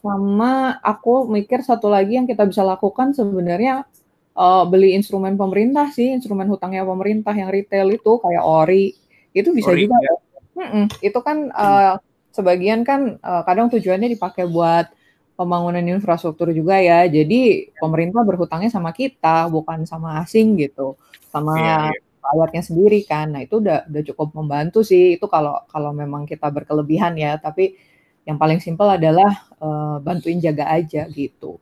[0.00, 3.84] Sama aku mikir satu lagi yang kita bisa lakukan sebenarnya
[4.32, 8.96] uh, beli instrumen pemerintah sih instrumen hutangnya pemerintah yang retail itu kayak ori.
[9.36, 10.14] Itu bisa ori, juga ya.
[10.52, 11.96] Hmm, itu kan uh,
[12.32, 14.88] sebagian kan uh, kadang tujuannya dipakai buat
[15.34, 17.04] pembangunan infrastruktur juga ya.
[17.08, 20.94] Jadi pemerintah berhutangnya sama kita, bukan sama asing gitu,
[21.32, 22.22] sama yeah, yeah.
[22.22, 23.32] rakyatnya sendiri kan.
[23.34, 25.16] Nah itu udah udah cukup membantu sih.
[25.16, 27.36] Itu kalau kalau memang kita berkelebihan ya.
[27.40, 27.74] Tapi
[28.22, 31.58] yang paling simpel adalah uh, bantuin jaga aja gitu.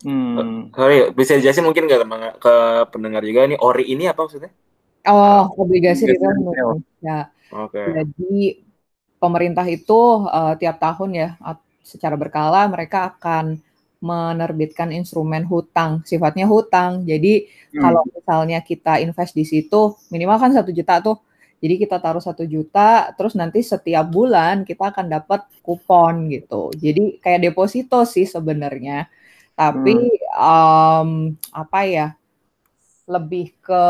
[0.00, 0.72] Hmm.
[0.72, 2.54] Sorry, bisa dijelasin mungkin nggak ke
[2.88, 4.48] pendengar juga nih ori ini apa maksudnya?
[5.04, 6.40] Oh, obligasi return.
[7.04, 7.28] Ya.
[7.52, 7.76] Oke.
[7.76, 7.84] Okay.
[8.00, 8.36] Jadi
[9.20, 11.28] pemerintah itu uh, tiap tahun ya
[11.82, 13.58] secara berkala mereka akan
[14.00, 17.04] menerbitkan instrumen hutang, sifatnya hutang.
[17.04, 17.80] Jadi hmm.
[17.80, 21.20] kalau misalnya kita invest di situ, minimal kan satu juta tuh.
[21.60, 26.72] Jadi kita taruh satu juta, terus nanti setiap bulan kita akan dapat kupon gitu.
[26.72, 29.12] Jadi kayak deposito sih sebenarnya.
[29.52, 30.40] Tapi hmm.
[30.40, 31.10] um,
[31.52, 32.08] apa ya?
[33.04, 33.84] Lebih ke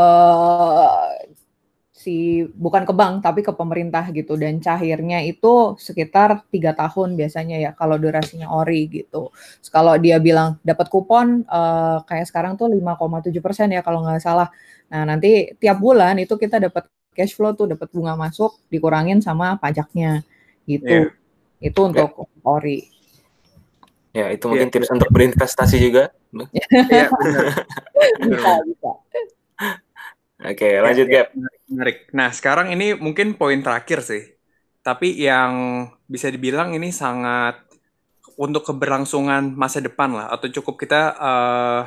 [2.00, 7.60] si bukan ke bank tapi ke pemerintah gitu dan cairnya itu sekitar tiga tahun biasanya
[7.60, 9.28] ya kalau durasinya ori gitu.
[9.68, 14.48] Kalau dia bilang dapat kupon uh, kayak sekarang tuh 5,7 persen ya kalau nggak salah.
[14.88, 19.60] Nah nanti tiap bulan itu kita dapat cash flow tuh dapat bunga masuk dikurangin sama
[19.60, 20.24] pajaknya
[20.64, 21.12] gitu.
[21.60, 21.68] Yeah.
[21.68, 22.48] Itu untuk yeah.
[22.48, 22.80] ori.
[24.16, 24.74] Ya itu mungkin yeah.
[24.80, 26.08] tips untuk berinvestasi juga.
[26.80, 27.10] Iya
[28.24, 28.90] bisa bisa.
[30.40, 31.36] Oke, lanjut Gap.
[31.68, 32.08] Menarik.
[32.16, 34.24] Nah, sekarang ini mungkin poin terakhir sih.
[34.80, 37.60] Tapi yang bisa dibilang ini sangat
[38.40, 41.82] untuk keberlangsungan masa depan lah atau cukup kita uh,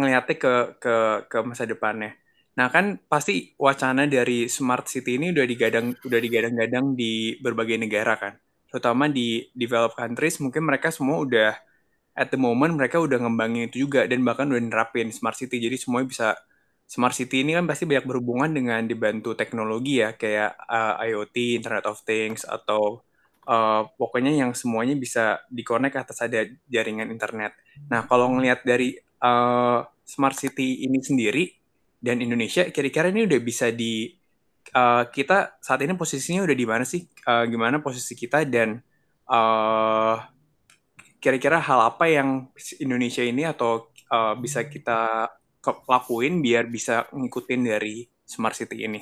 [0.00, 0.94] ngelihatnya ke ke
[1.28, 2.16] ke masa depannya.
[2.56, 8.16] Nah, kan pasti wacana dari smart city ini udah digadang udah digadang-gadang di berbagai negara
[8.16, 8.34] kan.
[8.72, 11.52] Terutama di developed countries mungkin mereka semua udah
[12.16, 15.60] at the moment mereka udah ngembangin itu juga dan bahkan udah nerapin smart city.
[15.60, 16.28] Jadi semuanya bisa
[16.94, 21.58] smart city ini kan pasti banyak berhubungan dengan dibantu teknologi ya kayak uh, eh, IoT,
[21.58, 23.02] Internet of Things atau
[23.50, 27.58] uh, pokoknya yang semuanya bisa dikonek atas ada jaringan internet.
[27.90, 31.50] Nah kalau ngelihat dari uh, smart city ini sendiri
[31.98, 34.14] dan Indonesia, kira-kira ini udah bisa di
[34.78, 37.10] uh, kita saat ini posisinya udah di mana sih?
[37.26, 38.78] Uh, gimana posisi kita dan
[39.26, 40.22] uh,
[41.18, 45.26] kira-kira hal apa yang Indonesia ini atau uh, bisa kita
[45.88, 49.00] lakuin biar bisa ngikutin dari smart city ini?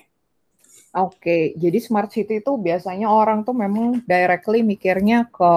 [0.92, 5.52] Oke, jadi smart city itu biasanya orang tuh memang directly mikirnya ke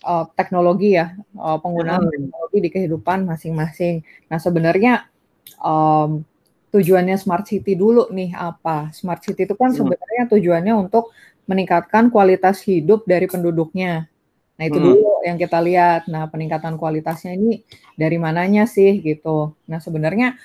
[0.00, 2.12] uh, teknologi ya, uh, penggunaan hmm.
[2.12, 4.00] teknologi di kehidupan masing-masing.
[4.32, 5.12] Nah sebenarnya
[5.60, 6.24] um,
[6.72, 8.88] tujuannya smart city dulu nih apa?
[8.96, 9.78] Smart city itu kan hmm.
[9.84, 11.12] sebenarnya tujuannya untuk
[11.44, 14.08] meningkatkan kualitas hidup dari penduduknya.
[14.56, 14.86] Nah, itu hmm.
[14.88, 16.08] dulu yang kita lihat.
[16.08, 17.60] Nah, peningkatan kualitasnya ini
[17.92, 19.52] dari mananya sih gitu.
[19.68, 20.36] Nah, sebenarnya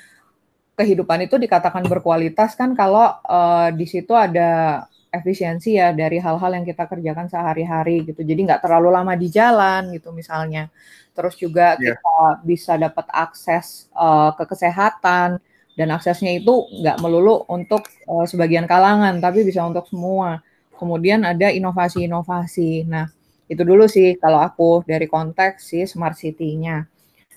[0.75, 6.65] kehidupan itu dikatakan berkualitas kan kalau uh, di situ ada efisiensi ya dari hal-hal yang
[6.65, 8.23] kita kerjakan sehari-hari gitu.
[8.23, 10.71] Jadi nggak terlalu lama di jalan gitu misalnya.
[11.11, 11.99] Terus juga yeah.
[11.99, 15.43] kita bisa dapat akses uh, ke kesehatan
[15.75, 20.39] dan aksesnya itu nggak melulu untuk uh, sebagian kalangan tapi bisa untuk semua.
[20.79, 22.89] Kemudian ada inovasi-inovasi.
[22.89, 23.11] Nah,
[23.51, 26.87] itu dulu sih kalau aku dari konteks si smart city-nya.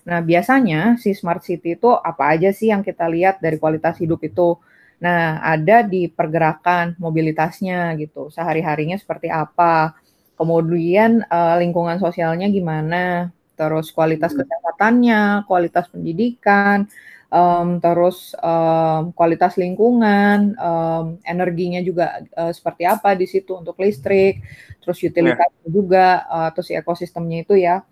[0.06, 4.22] Nah, biasanya si smart city itu apa aja sih yang kita lihat dari kualitas hidup
[4.22, 4.54] itu?
[5.02, 8.30] Nah, ada di pergerakan mobilitasnya gitu.
[8.30, 9.98] Sehari-harinya seperti apa?
[10.38, 13.34] Kemudian uh, lingkungan sosialnya gimana?
[13.58, 14.38] Terus kualitas hmm.
[14.44, 16.86] kesehatannya, kualitas pendidikan,
[17.34, 24.38] um, terus um, kualitas lingkungan, um, energinya juga uh, seperti apa di situ untuk listrik,
[24.78, 25.66] terus utilitas yeah.
[25.66, 27.82] juga, uh, terus ekosistemnya itu ya,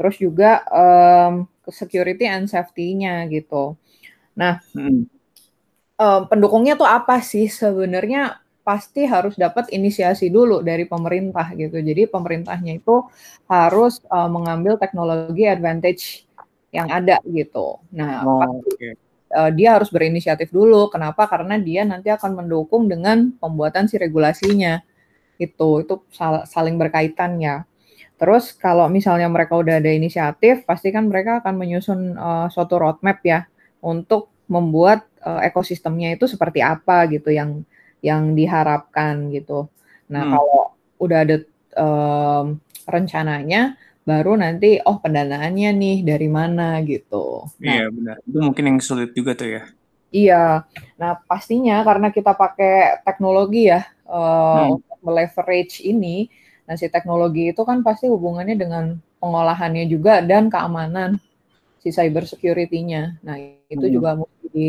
[0.00, 3.76] terus juga um, security and safety-nya gitu.
[4.32, 5.04] Nah, hmm.
[6.00, 8.40] um, pendukungnya tuh apa sih sebenarnya?
[8.66, 11.78] Pasti harus dapat inisiasi dulu dari pemerintah gitu.
[11.78, 13.06] Jadi pemerintahnya itu
[13.46, 16.25] harus uh, mengambil teknologi advantage
[16.74, 17.80] yang ada gitu.
[17.94, 18.98] Nah, oh, okay.
[19.32, 20.90] uh, dia harus berinisiatif dulu.
[20.90, 21.26] Kenapa?
[21.30, 24.82] Karena dia nanti akan mendukung dengan pembuatan si regulasinya.
[25.36, 27.64] Itu itu sal saling berkaitan ya.
[28.16, 33.20] Terus kalau misalnya mereka udah ada inisiatif, pasti kan mereka akan menyusun uh, suatu roadmap
[33.20, 33.44] ya
[33.84, 37.60] untuk membuat uh, ekosistemnya itu seperti apa gitu yang
[38.00, 39.68] yang diharapkan gitu.
[40.08, 40.32] Nah, hmm.
[40.32, 40.62] kalau
[41.02, 41.36] udah ada
[41.76, 47.50] um, rencananya, baru nanti oh pendanaannya nih dari mana gitu.
[47.58, 48.16] Nah, iya benar.
[48.22, 49.62] Itu mungkin yang sulit juga tuh ya.
[50.14, 50.62] Iya.
[50.96, 54.74] Nah pastinya karena kita pakai teknologi ya uh, hmm.
[54.78, 56.30] untuk meleverage ini.
[56.70, 61.18] Nah si teknologi itu kan pasti hubungannya dengan pengolahannya juga dan keamanan
[61.82, 63.18] si cyber security-nya.
[63.26, 63.94] Nah itu hmm.
[63.94, 64.68] juga mesti di,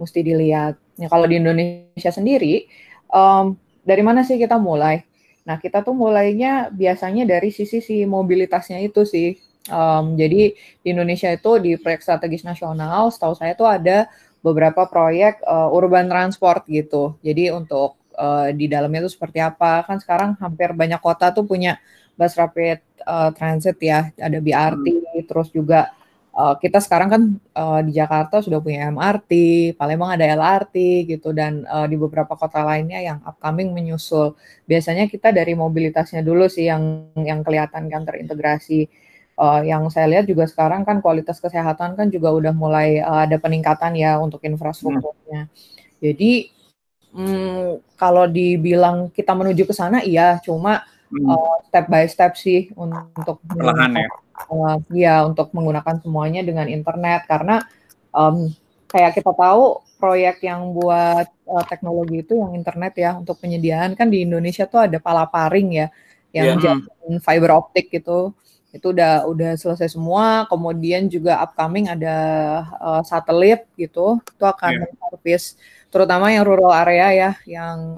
[0.00, 0.74] mesti dilihat.
[0.96, 2.64] Nah kalau di Indonesia sendiri
[3.12, 3.52] um,
[3.84, 5.07] dari mana sih kita mulai?
[5.48, 9.32] Nah, kita tuh mulainya biasanya dari sisi si mobilitasnya itu sih.
[9.72, 10.52] Um, jadi
[10.84, 14.12] di Indonesia itu di proyek strategis nasional, setahu saya tuh ada
[14.44, 17.16] beberapa proyek uh, urban transport gitu.
[17.24, 19.88] Jadi untuk uh, di dalamnya itu seperti apa?
[19.88, 21.80] Kan sekarang hampir banyak kota tuh punya
[22.12, 25.24] bus rapid uh, transit ya, ada BRT, hmm.
[25.24, 25.96] terus juga
[26.38, 27.22] uh, kita sekarang kan
[27.58, 29.30] uh, di Jakarta sudah punya MRT,
[29.74, 34.38] Palembang ada LRT gitu dan uh, di beberapa kota lainnya yang upcoming menyusul.
[34.70, 38.86] Biasanya kita dari mobilitasnya dulu sih yang yang kelihatan kan terintegrasi.
[39.38, 43.38] Uh, yang saya lihat juga sekarang kan kualitas kesehatan kan juga udah mulai uh, ada
[43.38, 45.46] peningkatan ya untuk infrastrukturnya.
[45.46, 45.54] Hmm.
[46.02, 46.50] Jadi
[47.14, 50.82] hmm, kalau dibilang kita menuju ke sana iya, cuma
[51.14, 51.26] hmm.
[51.30, 54.10] uh, step by step sih untuk perlahan ya
[54.46, 57.26] uh, ya untuk menggunakan semuanya dengan internet.
[57.26, 57.64] Karena
[58.14, 58.52] um,
[58.86, 63.98] kayak kita tahu proyek yang buat uh, teknologi itu yang internet ya untuk penyediaan.
[63.98, 65.86] Kan di Indonesia tuh ada palaparing ya
[66.30, 66.78] yang yeah.
[67.18, 68.30] fiber optik gitu.
[68.68, 70.46] Itu udah udah selesai semua.
[70.46, 72.16] Kemudian juga upcoming ada
[72.78, 74.22] uh, satelit gitu.
[74.22, 74.92] Itu akan yeah.
[75.08, 75.58] service
[75.88, 77.96] terutama yang rural area ya yang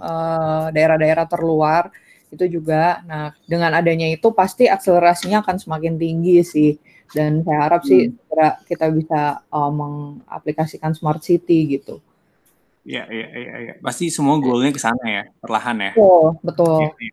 [0.70, 1.90] daerah-daerah uh, terluar
[2.30, 6.72] itu juga nah dengan adanya itu pasti akselerasinya akan semakin tinggi sih
[7.10, 8.14] dan saya harap sih hmm.
[8.14, 9.20] segera kita bisa
[9.50, 11.98] uh, mengaplikasikan smart city gitu.
[12.80, 13.74] Iya, iya, iya, ya.
[13.84, 15.92] pasti semua goalnya ke sana ya, perlahan ya.
[15.92, 16.78] Betul, betul.
[16.80, 17.12] Ya, ya.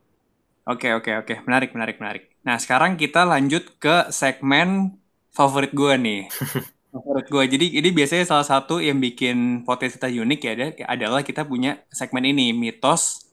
[0.68, 2.24] Oke, oke, oke, menarik, menarik, menarik.
[2.44, 4.96] Nah, sekarang kita lanjut ke segmen
[5.36, 6.22] favorit gue nih.
[6.96, 7.44] favorit gue.
[7.60, 10.54] Jadi, ini biasanya salah satu yang bikin podcast kita unik ya,
[10.88, 13.28] adalah kita punya segmen ini, mitos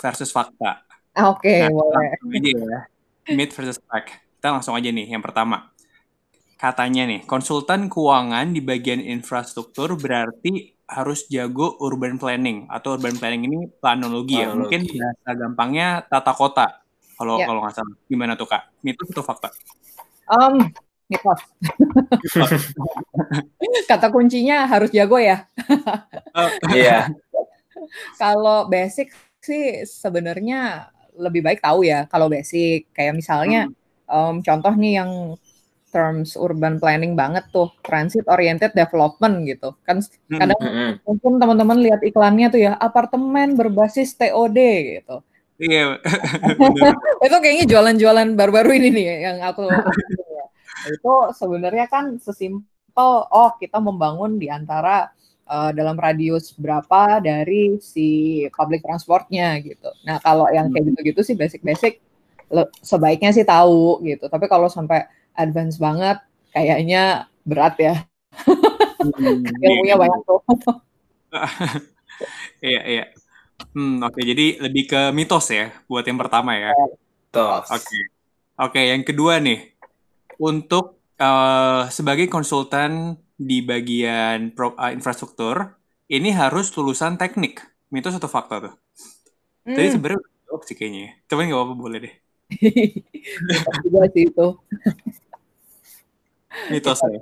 [0.00, 0.89] versus fakta.
[1.10, 2.10] Oke, okay, nah, boleh.
[2.38, 2.80] Aja ya.
[3.34, 4.14] Myth versus fact.
[4.38, 5.70] Kita langsung aja nih, yang pertama
[6.60, 13.48] katanya nih, konsultan keuangan di bagian infrastruktur berarti harus jago urban planning atau urban planning
[13.48, 14.52] ini planologi, ya.
[14.52, 16.66] Mungkin bahasa gampangnya tata kota.
[17.16, 17.48] Kalau ya.
[17.48, 17.96] kalau nggak salah.
[18.04, 18.76] Gimana tuh Kak?
[18.84, 19.48] Mitos atau fakta?
[20.28, 20.68] Um,
[21.08, 21.40] mitos.
[23.90, 25.48] Kata kuncinya harus jago ya.
[26.36, 27.08] Oh, iya.
[28.20, 34.10] kalau basic sih sebenarnya lebih baik tahu ya kalau basic kayak misalnya hmm.
[34.10, 35.34] um, contoh nih yang
[35.90, 39.98] terms urban planning banget tuh transit oriented development gitu kan
[40.30, 40.90] kadang mm-hmm.
[41.02, 44.58] mungkin teman-teman lihat iklannya tuh ya apartemen berbasis TOD
[45.02, 45.16] gitu
[45.58, 45.98] iya
[47.26, 49.66] itu kayaknya jualan-jualan baru-baru ini nih yang aku
[50.94, 55.10] itu sebenarnya kan sesimpel oh kita membangun di antara
[55.50, 60.90] uh, dalam radius berapa dari si public transportnya gitu nah kalau yang kayak hmm.
[60.94, 61.98] gitu-gitu sih basic-basic
[62.82, 66.18] sebaiknya sih tahu gitu tapi kalau sampai advance banget,
[66.52, 67.94] kayaknya berat ya.
[68.36, 70.00] Hmm, Ilmunya iya.
[70.00, 70.40] banyak tuh.
[72.70, 73.04] iya, iya.
[73.76, 74.16] Hmm, oke.
[74.16, 74.24] Okay.
[74.24, 76.72] Jadi lebih ke mitos ya buat yang pertama ya.
[76.76, 77.66] Mitos.
[77.70, 77.80] Oke.
[77.80, 78.02] Okay.
[78.60, 79.72] Oke, okay, yang kedua nih.
[80.40, 85.72] Untuk uh, sebagai konsultan di bagian pro, uh, infrastruktur,
[86.12, 87.64] ini harus lulusan teknik.
[87.88, 88.74] Mitos atau fakta tuh?
[89.64, 89.76] Hmm.
[89.80, 91.16] Tadi sebenarnya jawab sih kayaknya.
[91.24, 92.14] Coba nggak apa-apa boleh deh.
[93.88, 94.46] juga sih itu.
[96.68, 97.18] Mitos ya.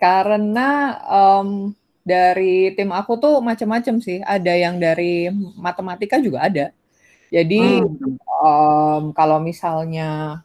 [0.00, 1.70] Karena um,
[2.02, 4.18] dari tim aku tuh macam-macam sih.
[4.26, 6.66] Ada yang dari matematika juga ada.
[7.30, 8.18] Jadi hmm.
[8.26, 10.42] um, kalau misalnya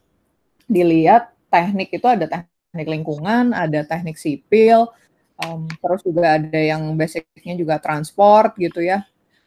[0.70, 4.94] dilihat teknik itu ada teknik lingkungan, ada teknik sipil,
[5.42, 9.04] um, terus juga ada yang basicnya juga transport gitu ya.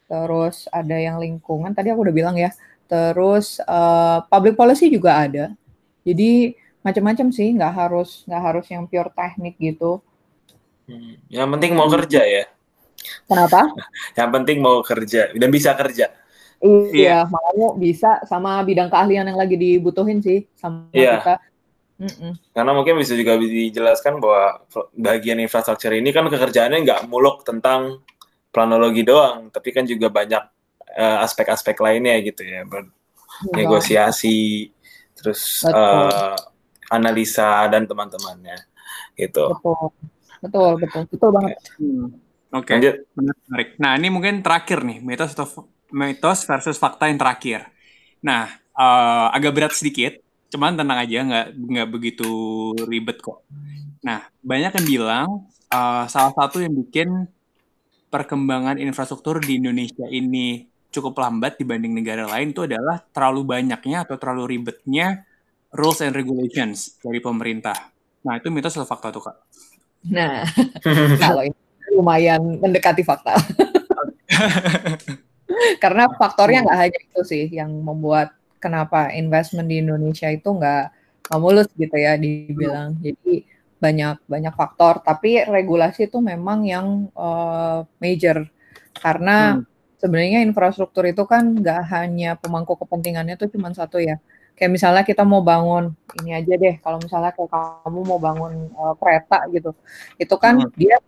[0.08, 2.52] Terus ada yang lingkungan, tadi aku udah bilang ya.
[2.88, 5.52] Terus uh, public policy juga ada.
[6.04, 10.00] Jadi macam-macam sih, nggak harus nggak harus yang pure teknik gitu.
[10.88, 11.20] Hmm.
[11.28, 12.44] Yang penting mau kerja ya.
[13.28, 13.68] Kenapa?
[14.18, 16.08] yang penting mau kerja dan bisa kerja.
[16.58, 21.22] Iya, iya, makanya bisa sama bidang keahlian yang lagi dibutuhin sih sama iya.
[21.22, 21.34] kita.
[21.98, 22.38] Mm-mm.
[22.54, 24.62] Karena mungkin bisa juga dijelaskan bahwa
[24.94, 28.06] bagian infrastruktur ini kan pekerjaannya nggak muluk tentang
[28.54, 30.42] planologi doang, tapi kan juga banyak
[30.94, 32.80] uh, aspek-aspek lainnya gitu ya, iya.
[33.50, 34.70] negosiasi,
[35.18, 36.38] terus uh,
[36.88, 38.62] analisa dan teman-temannya
[39.18, 39.52] gitu.
[39.58, 39.90] Betul,
[40.40, 41.58] betul, betul, betul banget.
[41.76, 42.08] Hmm.
[42.48, 43.04] Oke, okay.
[43.12, 43.76] menarik.
[43.76, 47.68] Nah ini mungkin terakhir nih mitos atau mitos versus fakta yang terakhir.
[48.24, 50.16] Nah uh, agak berat sedikit,
[50.48, 52.28] cuman tenang aja, nggak nggak begitu
[52.88, 53.44] ribet kok.
[54.04, 55.28] Nah banyak yang bilang
[55.72, 57.28] uh, salah satu yang bikin
[58.08, 64.16] perkembangan infrastruktur di Indonesia ini cukup lambat dibanding negara lain itu adalah terlalu banyaknya atau
[64.16, 65.28] terlalu ribetnya
[65.76, 67.76] rules and regulations dari pemerintah.
[68.24, 69.36] Nah, itu mitos atau fakta tuh, Kak?
[70.08, 70.48] Nah,
[71.22, 71.56] kalau ini
[71.92, 73.36] lumayan mendekati fakta.
[75.82, 80.84] Karena faktornya nggak hanya itu sih yang membuat kenapa investment di Indonesia itu nggak
[81.38, 82.98] mulus gitu ya dibilang.
[83.00, 83.46] Jadi
[83.78, 88.42] banyak banyak faktor, tapi regulasi itu memang yang uh, major
[88.98, 89.62] karena hmm.
[90.02, 94.18] sebenarnya infrastruktur itu kan nggak hanya pemangku kepentingannya itu cuma satu ya,
[94.58, 98.94] kayak misalnya kita mau bangun ini aja deh kalau misalnya kayak kamu mau bangun uh,
[98.98, 99.70] kereta gitu
[100.18, 100.74] itu kan hmm.
[100.74, 100.98] dia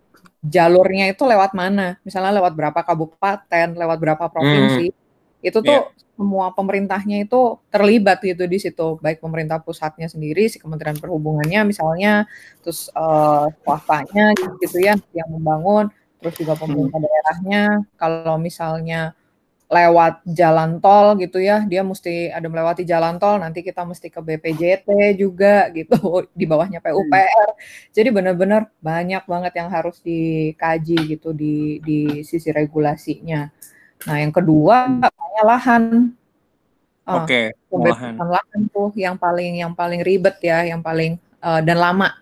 [0.41, 5.00] jalurnya itu lewat mana misalnya lewat berapa kabupaten lewat berapa provinsi hmm.
[5.41, 5.89] Itu tuh yeah.
[6.13, 12.29] semua pemerintahnya itu terlibat gitu di situ baik pemerintah pusatnya sendiri si Kementerian Perhubungannya misalnya
[12.61, 15.89] terus uh, swastanya gitu ya yang membangun
[16.21, 17.07] terus juga pemerintah hmm.
[17.09, 17.63] daerahnya
[17.97, 19.17] kalau misalnya
[19.71, 24.19] lewat jalan tol gitu ya, dia mesti ada melewati jalan tol, nanti kita mesti ke
[24.19, 25.95] BPJT juga gitu,
[26.39, 27.55] di bawahnya PUPR.
[27.95, 33.47] Jadi benar-benar banyak banget yang harus dikaji gitu di di sisi regulasinya.
[34.07, 35.45] Nah, yang kedua, hmm.
[35.45, 35.83] lahan.
[37.01, 38.13] Uh, Oke, okay, lahan.
[38.17, 42.13] lahan tuh yang paling yang paling ribet ya, yang paling uh, dan lama.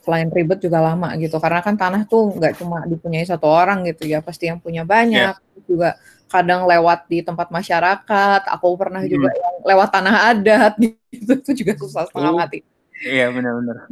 [0.00, 4.08] Selain ribet juga lama gitu, karena kan tanah tuh nggak cuma dipunyai satu orang gitu
[4.08, 5.64] ya, pasti yang punya banyak yeah.
[5.68, 9.10] juga kadang lewat di tempat masyarakat, aku pernah hmm.
[9.12, 10.74] juga yang lewat tanah adat
[11.12, 12.64] gitu, itu juga susah setengah mati.
[13.00, 13.88] Iya benar-benar.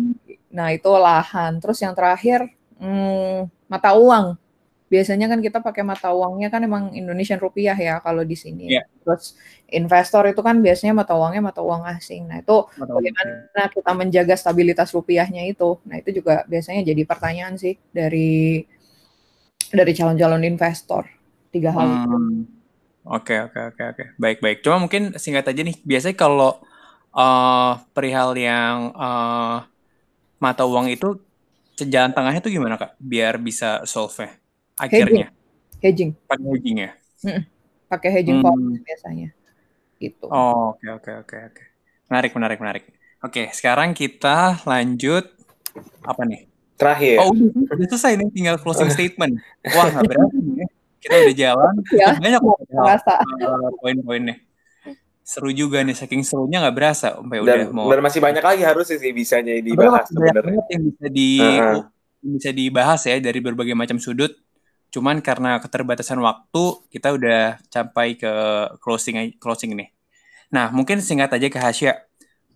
[0.52, 1.58] Nah itu lahan.
[1.58, 2.46] Terus yang terakhir
[2.78, 4.36] hmm, mata uang.
[4.88, 8.72] Biasanya kan kita pakai mata uangnya kan emang Indonesian rupiah ya kalau di sini.
[8.72, 8.88] Yeah.
[9.04, 9.36] Terus
[9.68, 12.24] investor itu kan biasanya mata uangnya mata uang asing.
[12.24, 15.76] Nah itu mata bagaimana kita menjaga stabilitas rupiahnya itu.
[15.84, 18.64] Nah itu juga biasanya jadi pertanyaan sih dari
[19.68, 21.04] dari calon-calon investor
[21.52, 22.58] tiga hal hmm.
[23.08, 24.58] Oke oke oke oke baik baik.
[24.64, 25.76] Cuma mungkin singkat aja nih.
[25.84, 26.60] Biasanya kalau
[27.12, 29.64] uh, perihal yang uh,
[30.40, 31.16] mata uang itu
[31.76, 32.96] jalan tengahnya itu gimana kak?
[33.00, 34.47] Biar bisa solve
[34.78, 35.28] akhirnya.
[35.78, 36.10] Hedging.
[36.26, 36.90] Pakai hedging ya.
[37.26, 37.42] Mm
[37.88, 38.84] Pakai hedging hmm.
[38.84, 39.28] biasanya.
[39.98, 40.26] Gitu.
[40.30, 41.62] Oh oke oke oke oke.
[42.08, 42.84] Menarik menarik menarik.
[43.20, 45.26] Oke sekarang kita lanjut
[46.06, 46.46] apa nih?
[46.78, 47.16] Terakhir.
[47.18, 49.42] Oh udah, udah selesai nih tinggal closing statement.
[49.66, 50.68] Wah nggak berani nih
[50.98, 54.36] kita udah jalan ya, banyak berasa uh, poin-poinnya
[55.22, 58.88] seru juga nih saking serunya nggak berasa sampai udah mau dan masih banyak lagi harus
[58.88, 61.80] sih bisa jadi dibahas sebenarnya yang bisa di uh -huh.
[62.24, 64.32] bisa dibahas ya dari berbagai macam sudut
[64.98, 68.32] cuman karena keterbatasan waktu kita udah sampai ke
[68.82, 69.94] closing closing nih.
[70.50, 72.02] Nah mungkin singkat aja ke Hasya.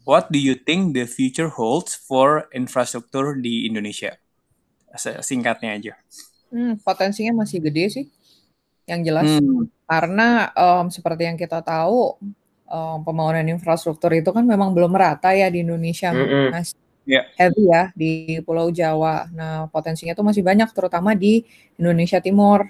[0.02, 4.18] What do you think the future holds for infrastruktur di Indonesia?
[4.98, 5.94] Singkatnya aja.
[6.50, 8.06] Hmm, potensinya masih gede sih
[8.90, 9.38] yang jelas.
[9.38, 9.70] Hmm.
[9.86, 12.16] karena um, seperti yang kita tahu
[12.66, 16.46] um, pembangunan infrastruktur itu kan memang belum merata ya di Indonesia mm -hmm.
[16.50, 17.24] masih yeah.
[17.38, 19.28] heavy ya di Pulau Jawa.
[19.32, 21.42] Nah potensinya tuh masih banyak terutama di
[21.78, 22.66] Indonesia Timur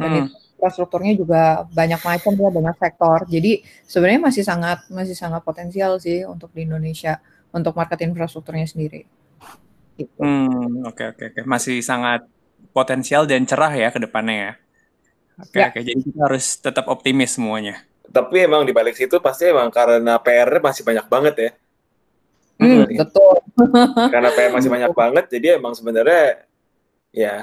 [0.00, 0.56] dan hmm.
[0.56, 3.18] infrastrukturnya juga banyak macam ya banyak sektor.
[3.28, 3.52] Jadi
[3.84, 9.04] sebenarnya masih sangat masih sangat potensial sih untuk di Indonesia untuk market infrastrukturnya sendiri.
[9.96, 10.20] Gitu.
[10.20, 11.44] Hmm oke okay, oke okay, oke okay.
[11.44, 12.24] masih sangat
[12.72, 14.52] potensial dan cerah ya ke depannya ya.
[15.40, 15.68] Oke, okay, ya.
[15.72, 15.82] okay.
[15.88, 17.80] jadi kita harus tetap optimis semuanya.
[18.10, 21.50] Tapi emang di balik situ pasti emang karena PR masih banyak banget ya.
[22.60, 23.34] Hmm, betul.
[24.12, 26.44] karena PR masih banyak banget, jadi emang sebenarnya
[27.10, 27.42] ya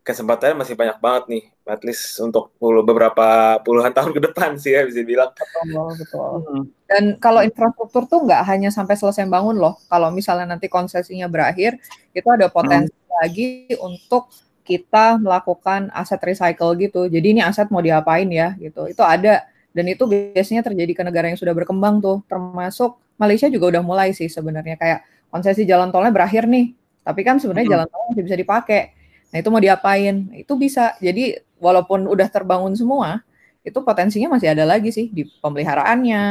[0.00, 4.74] kesempatannya masih banyak banget nih, at least untuk puluh, beberapa puluhan tahun ke depan sih
[4.74, 5.30] ya bisa bilang.
[5.36, 6.30] Betul, betul.
[6.48, 6.64] Hmm.
[6.88, 9.78] Dan kalau infrastruktur tuh nggak hanya sampai selesai bangun loh.
[9.86, 11.78] Kalau misalnya nanti konsesinya berakhir,
[12.16, 13.14] itu ada potensi hmm.
[13.22, 13.48] lagi
[13.78, 14.32] untuk
[14.64, 17.06] kita melakukan aset recycle gitu.
[17.06, 18.88] Jadi ini aset mau diapain ya gitu.
[18.90, 22.22] Itu ada dan itu biasanya terjadi ke negara yang sudah berkembang tuh.
[22.26, 26.72] Termasuk Malaysia juga udah mulai sih sebenarnya kayak konsesi jalan tolnya berakhir nih.
[27.04, 27.74] Tapi kan sebenarnya hmm.
[27.76, 28.96] jalan tol masih bisa dipakai.
[29.30, 30.16] Nah, itu mau diapain?
[30.34, 30.96] Itu bisa.
[30.98, 33.20] Jadi walaupun udah terbangun semua,
[33.60, 36.24] itu potensinya masih ada lagi sih di pemeliharaannya,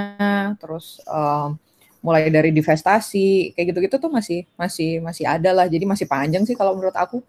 [0.58, 1.56] terus um,
[2.02, 5.66] mulai dari divestasi kayak gitu-gitu tuh masih masih masih ada lah.
[5.70, 7.22] Jadi masih panjang sih kalau menurut aku.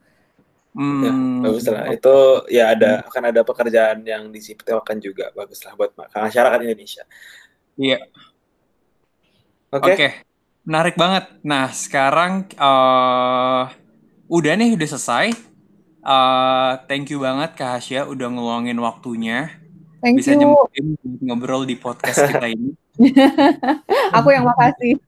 [0.70, 1.02] Hmm.
[1.02, 1.12] Ya,
[1.46, 1.84] bagus lah.
[1.90, 2.16] Itu
[2.50, 3.08] ya ada hmm.
[3.12, 7.04] akan ada pekerjaan yang disiptewakan juga bagus lah buat masyarakat Indonesia.
[7.78, 8.10] Iya.
[9.70, 9.82] Oke.
[9.82, 9.94] Okay.
[9.94, 10.10] Okay.
[10.66, 11.24] Menarik banget.
[11.46, 13.70] Nah, sekarang uh,
[14.26, 15.26] udah nih udah selesai.
[16.00, 19.54] Uh, thank you banget Kak Hasya udah ngeluangin waktunya.
[20.00, 22.72] Thank Bisa nyempetin ngobrol di podcast kita ini.
[24.18, 24.98] Aku yang makasih.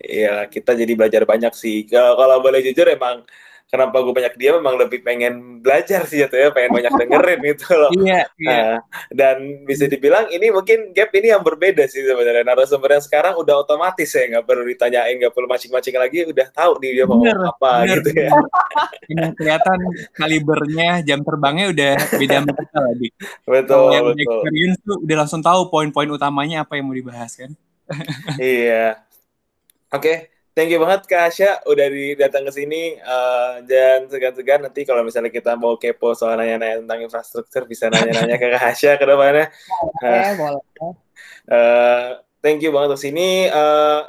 [0.00, 1.84] Iya, kita jadi belajar banyak sih.
[1.84, 3.28] Kalau boleh jujur emang
[3.76, 7.92] kenapa gue banyak dia memang lebih pengen belajar sih ya pengen banyak dengerin itu loh.
[7.92, 8.56] Iya, iya.
[8.56, 8.74] Nah,
[9.12, 9.36] dan
[9.68, 12.40] bisa dibilang ini mungkin gap ini yang berbeda sih sebenarnya.
[12.40, 16.72] Narasumber yang sekarang udah otomatis ya nggak perlu ditanyain nggak perlu macing-macing lagi udah tahu
[16.80, 17.96] nih dia mau bener, apa bener.
[18.00, 18.30] gitu ya.
[19.12, 19.78] Ini kelihatan
[20.16, 23.08] kalibernya jam terbangnya udah beda sama kita lagi
[23.44, 24.24] betul yang betul.
[24.24, 27.52] experience tuh udah langsung tahu poin-poin utamanya apa yang mau dibahas kan?
[28.40, 29.04] Iya.
[29.92, 34.64] Oke okay thank you banget Kak Asya udah di, datang ke sini uh, dan segan-segan
[34.64, 38.96] nanti kalau misalnya kita mau kepo soal nanya-nanya tentang infrastruktur bisa nanya-nanya ke Kak Asya
[38.96, 39.52] ke depannya.
[40.00, 40.62] Uh, boleh.
[41.44, 42.08] Uh,
[42.40, 43.52] thank you banget ke sini.
[43.52, 44.08] Uh,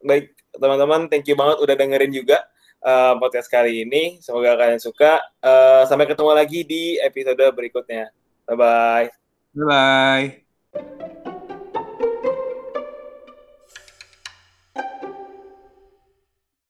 [0.00, 2.48] baik teman-teman, thank you banget udah dengerin juga
[2.80, 4.24] uh, podcast kali ini.
[4.24, 5.20] Semoga kalian suka.
[5.44, 8.08] Uh, sampai ketemu lagi di episode berikutnya.
[8.48, 9.06] Bye bye.
[9.52, 9.66] Bye
[10.72, 11.33] bye.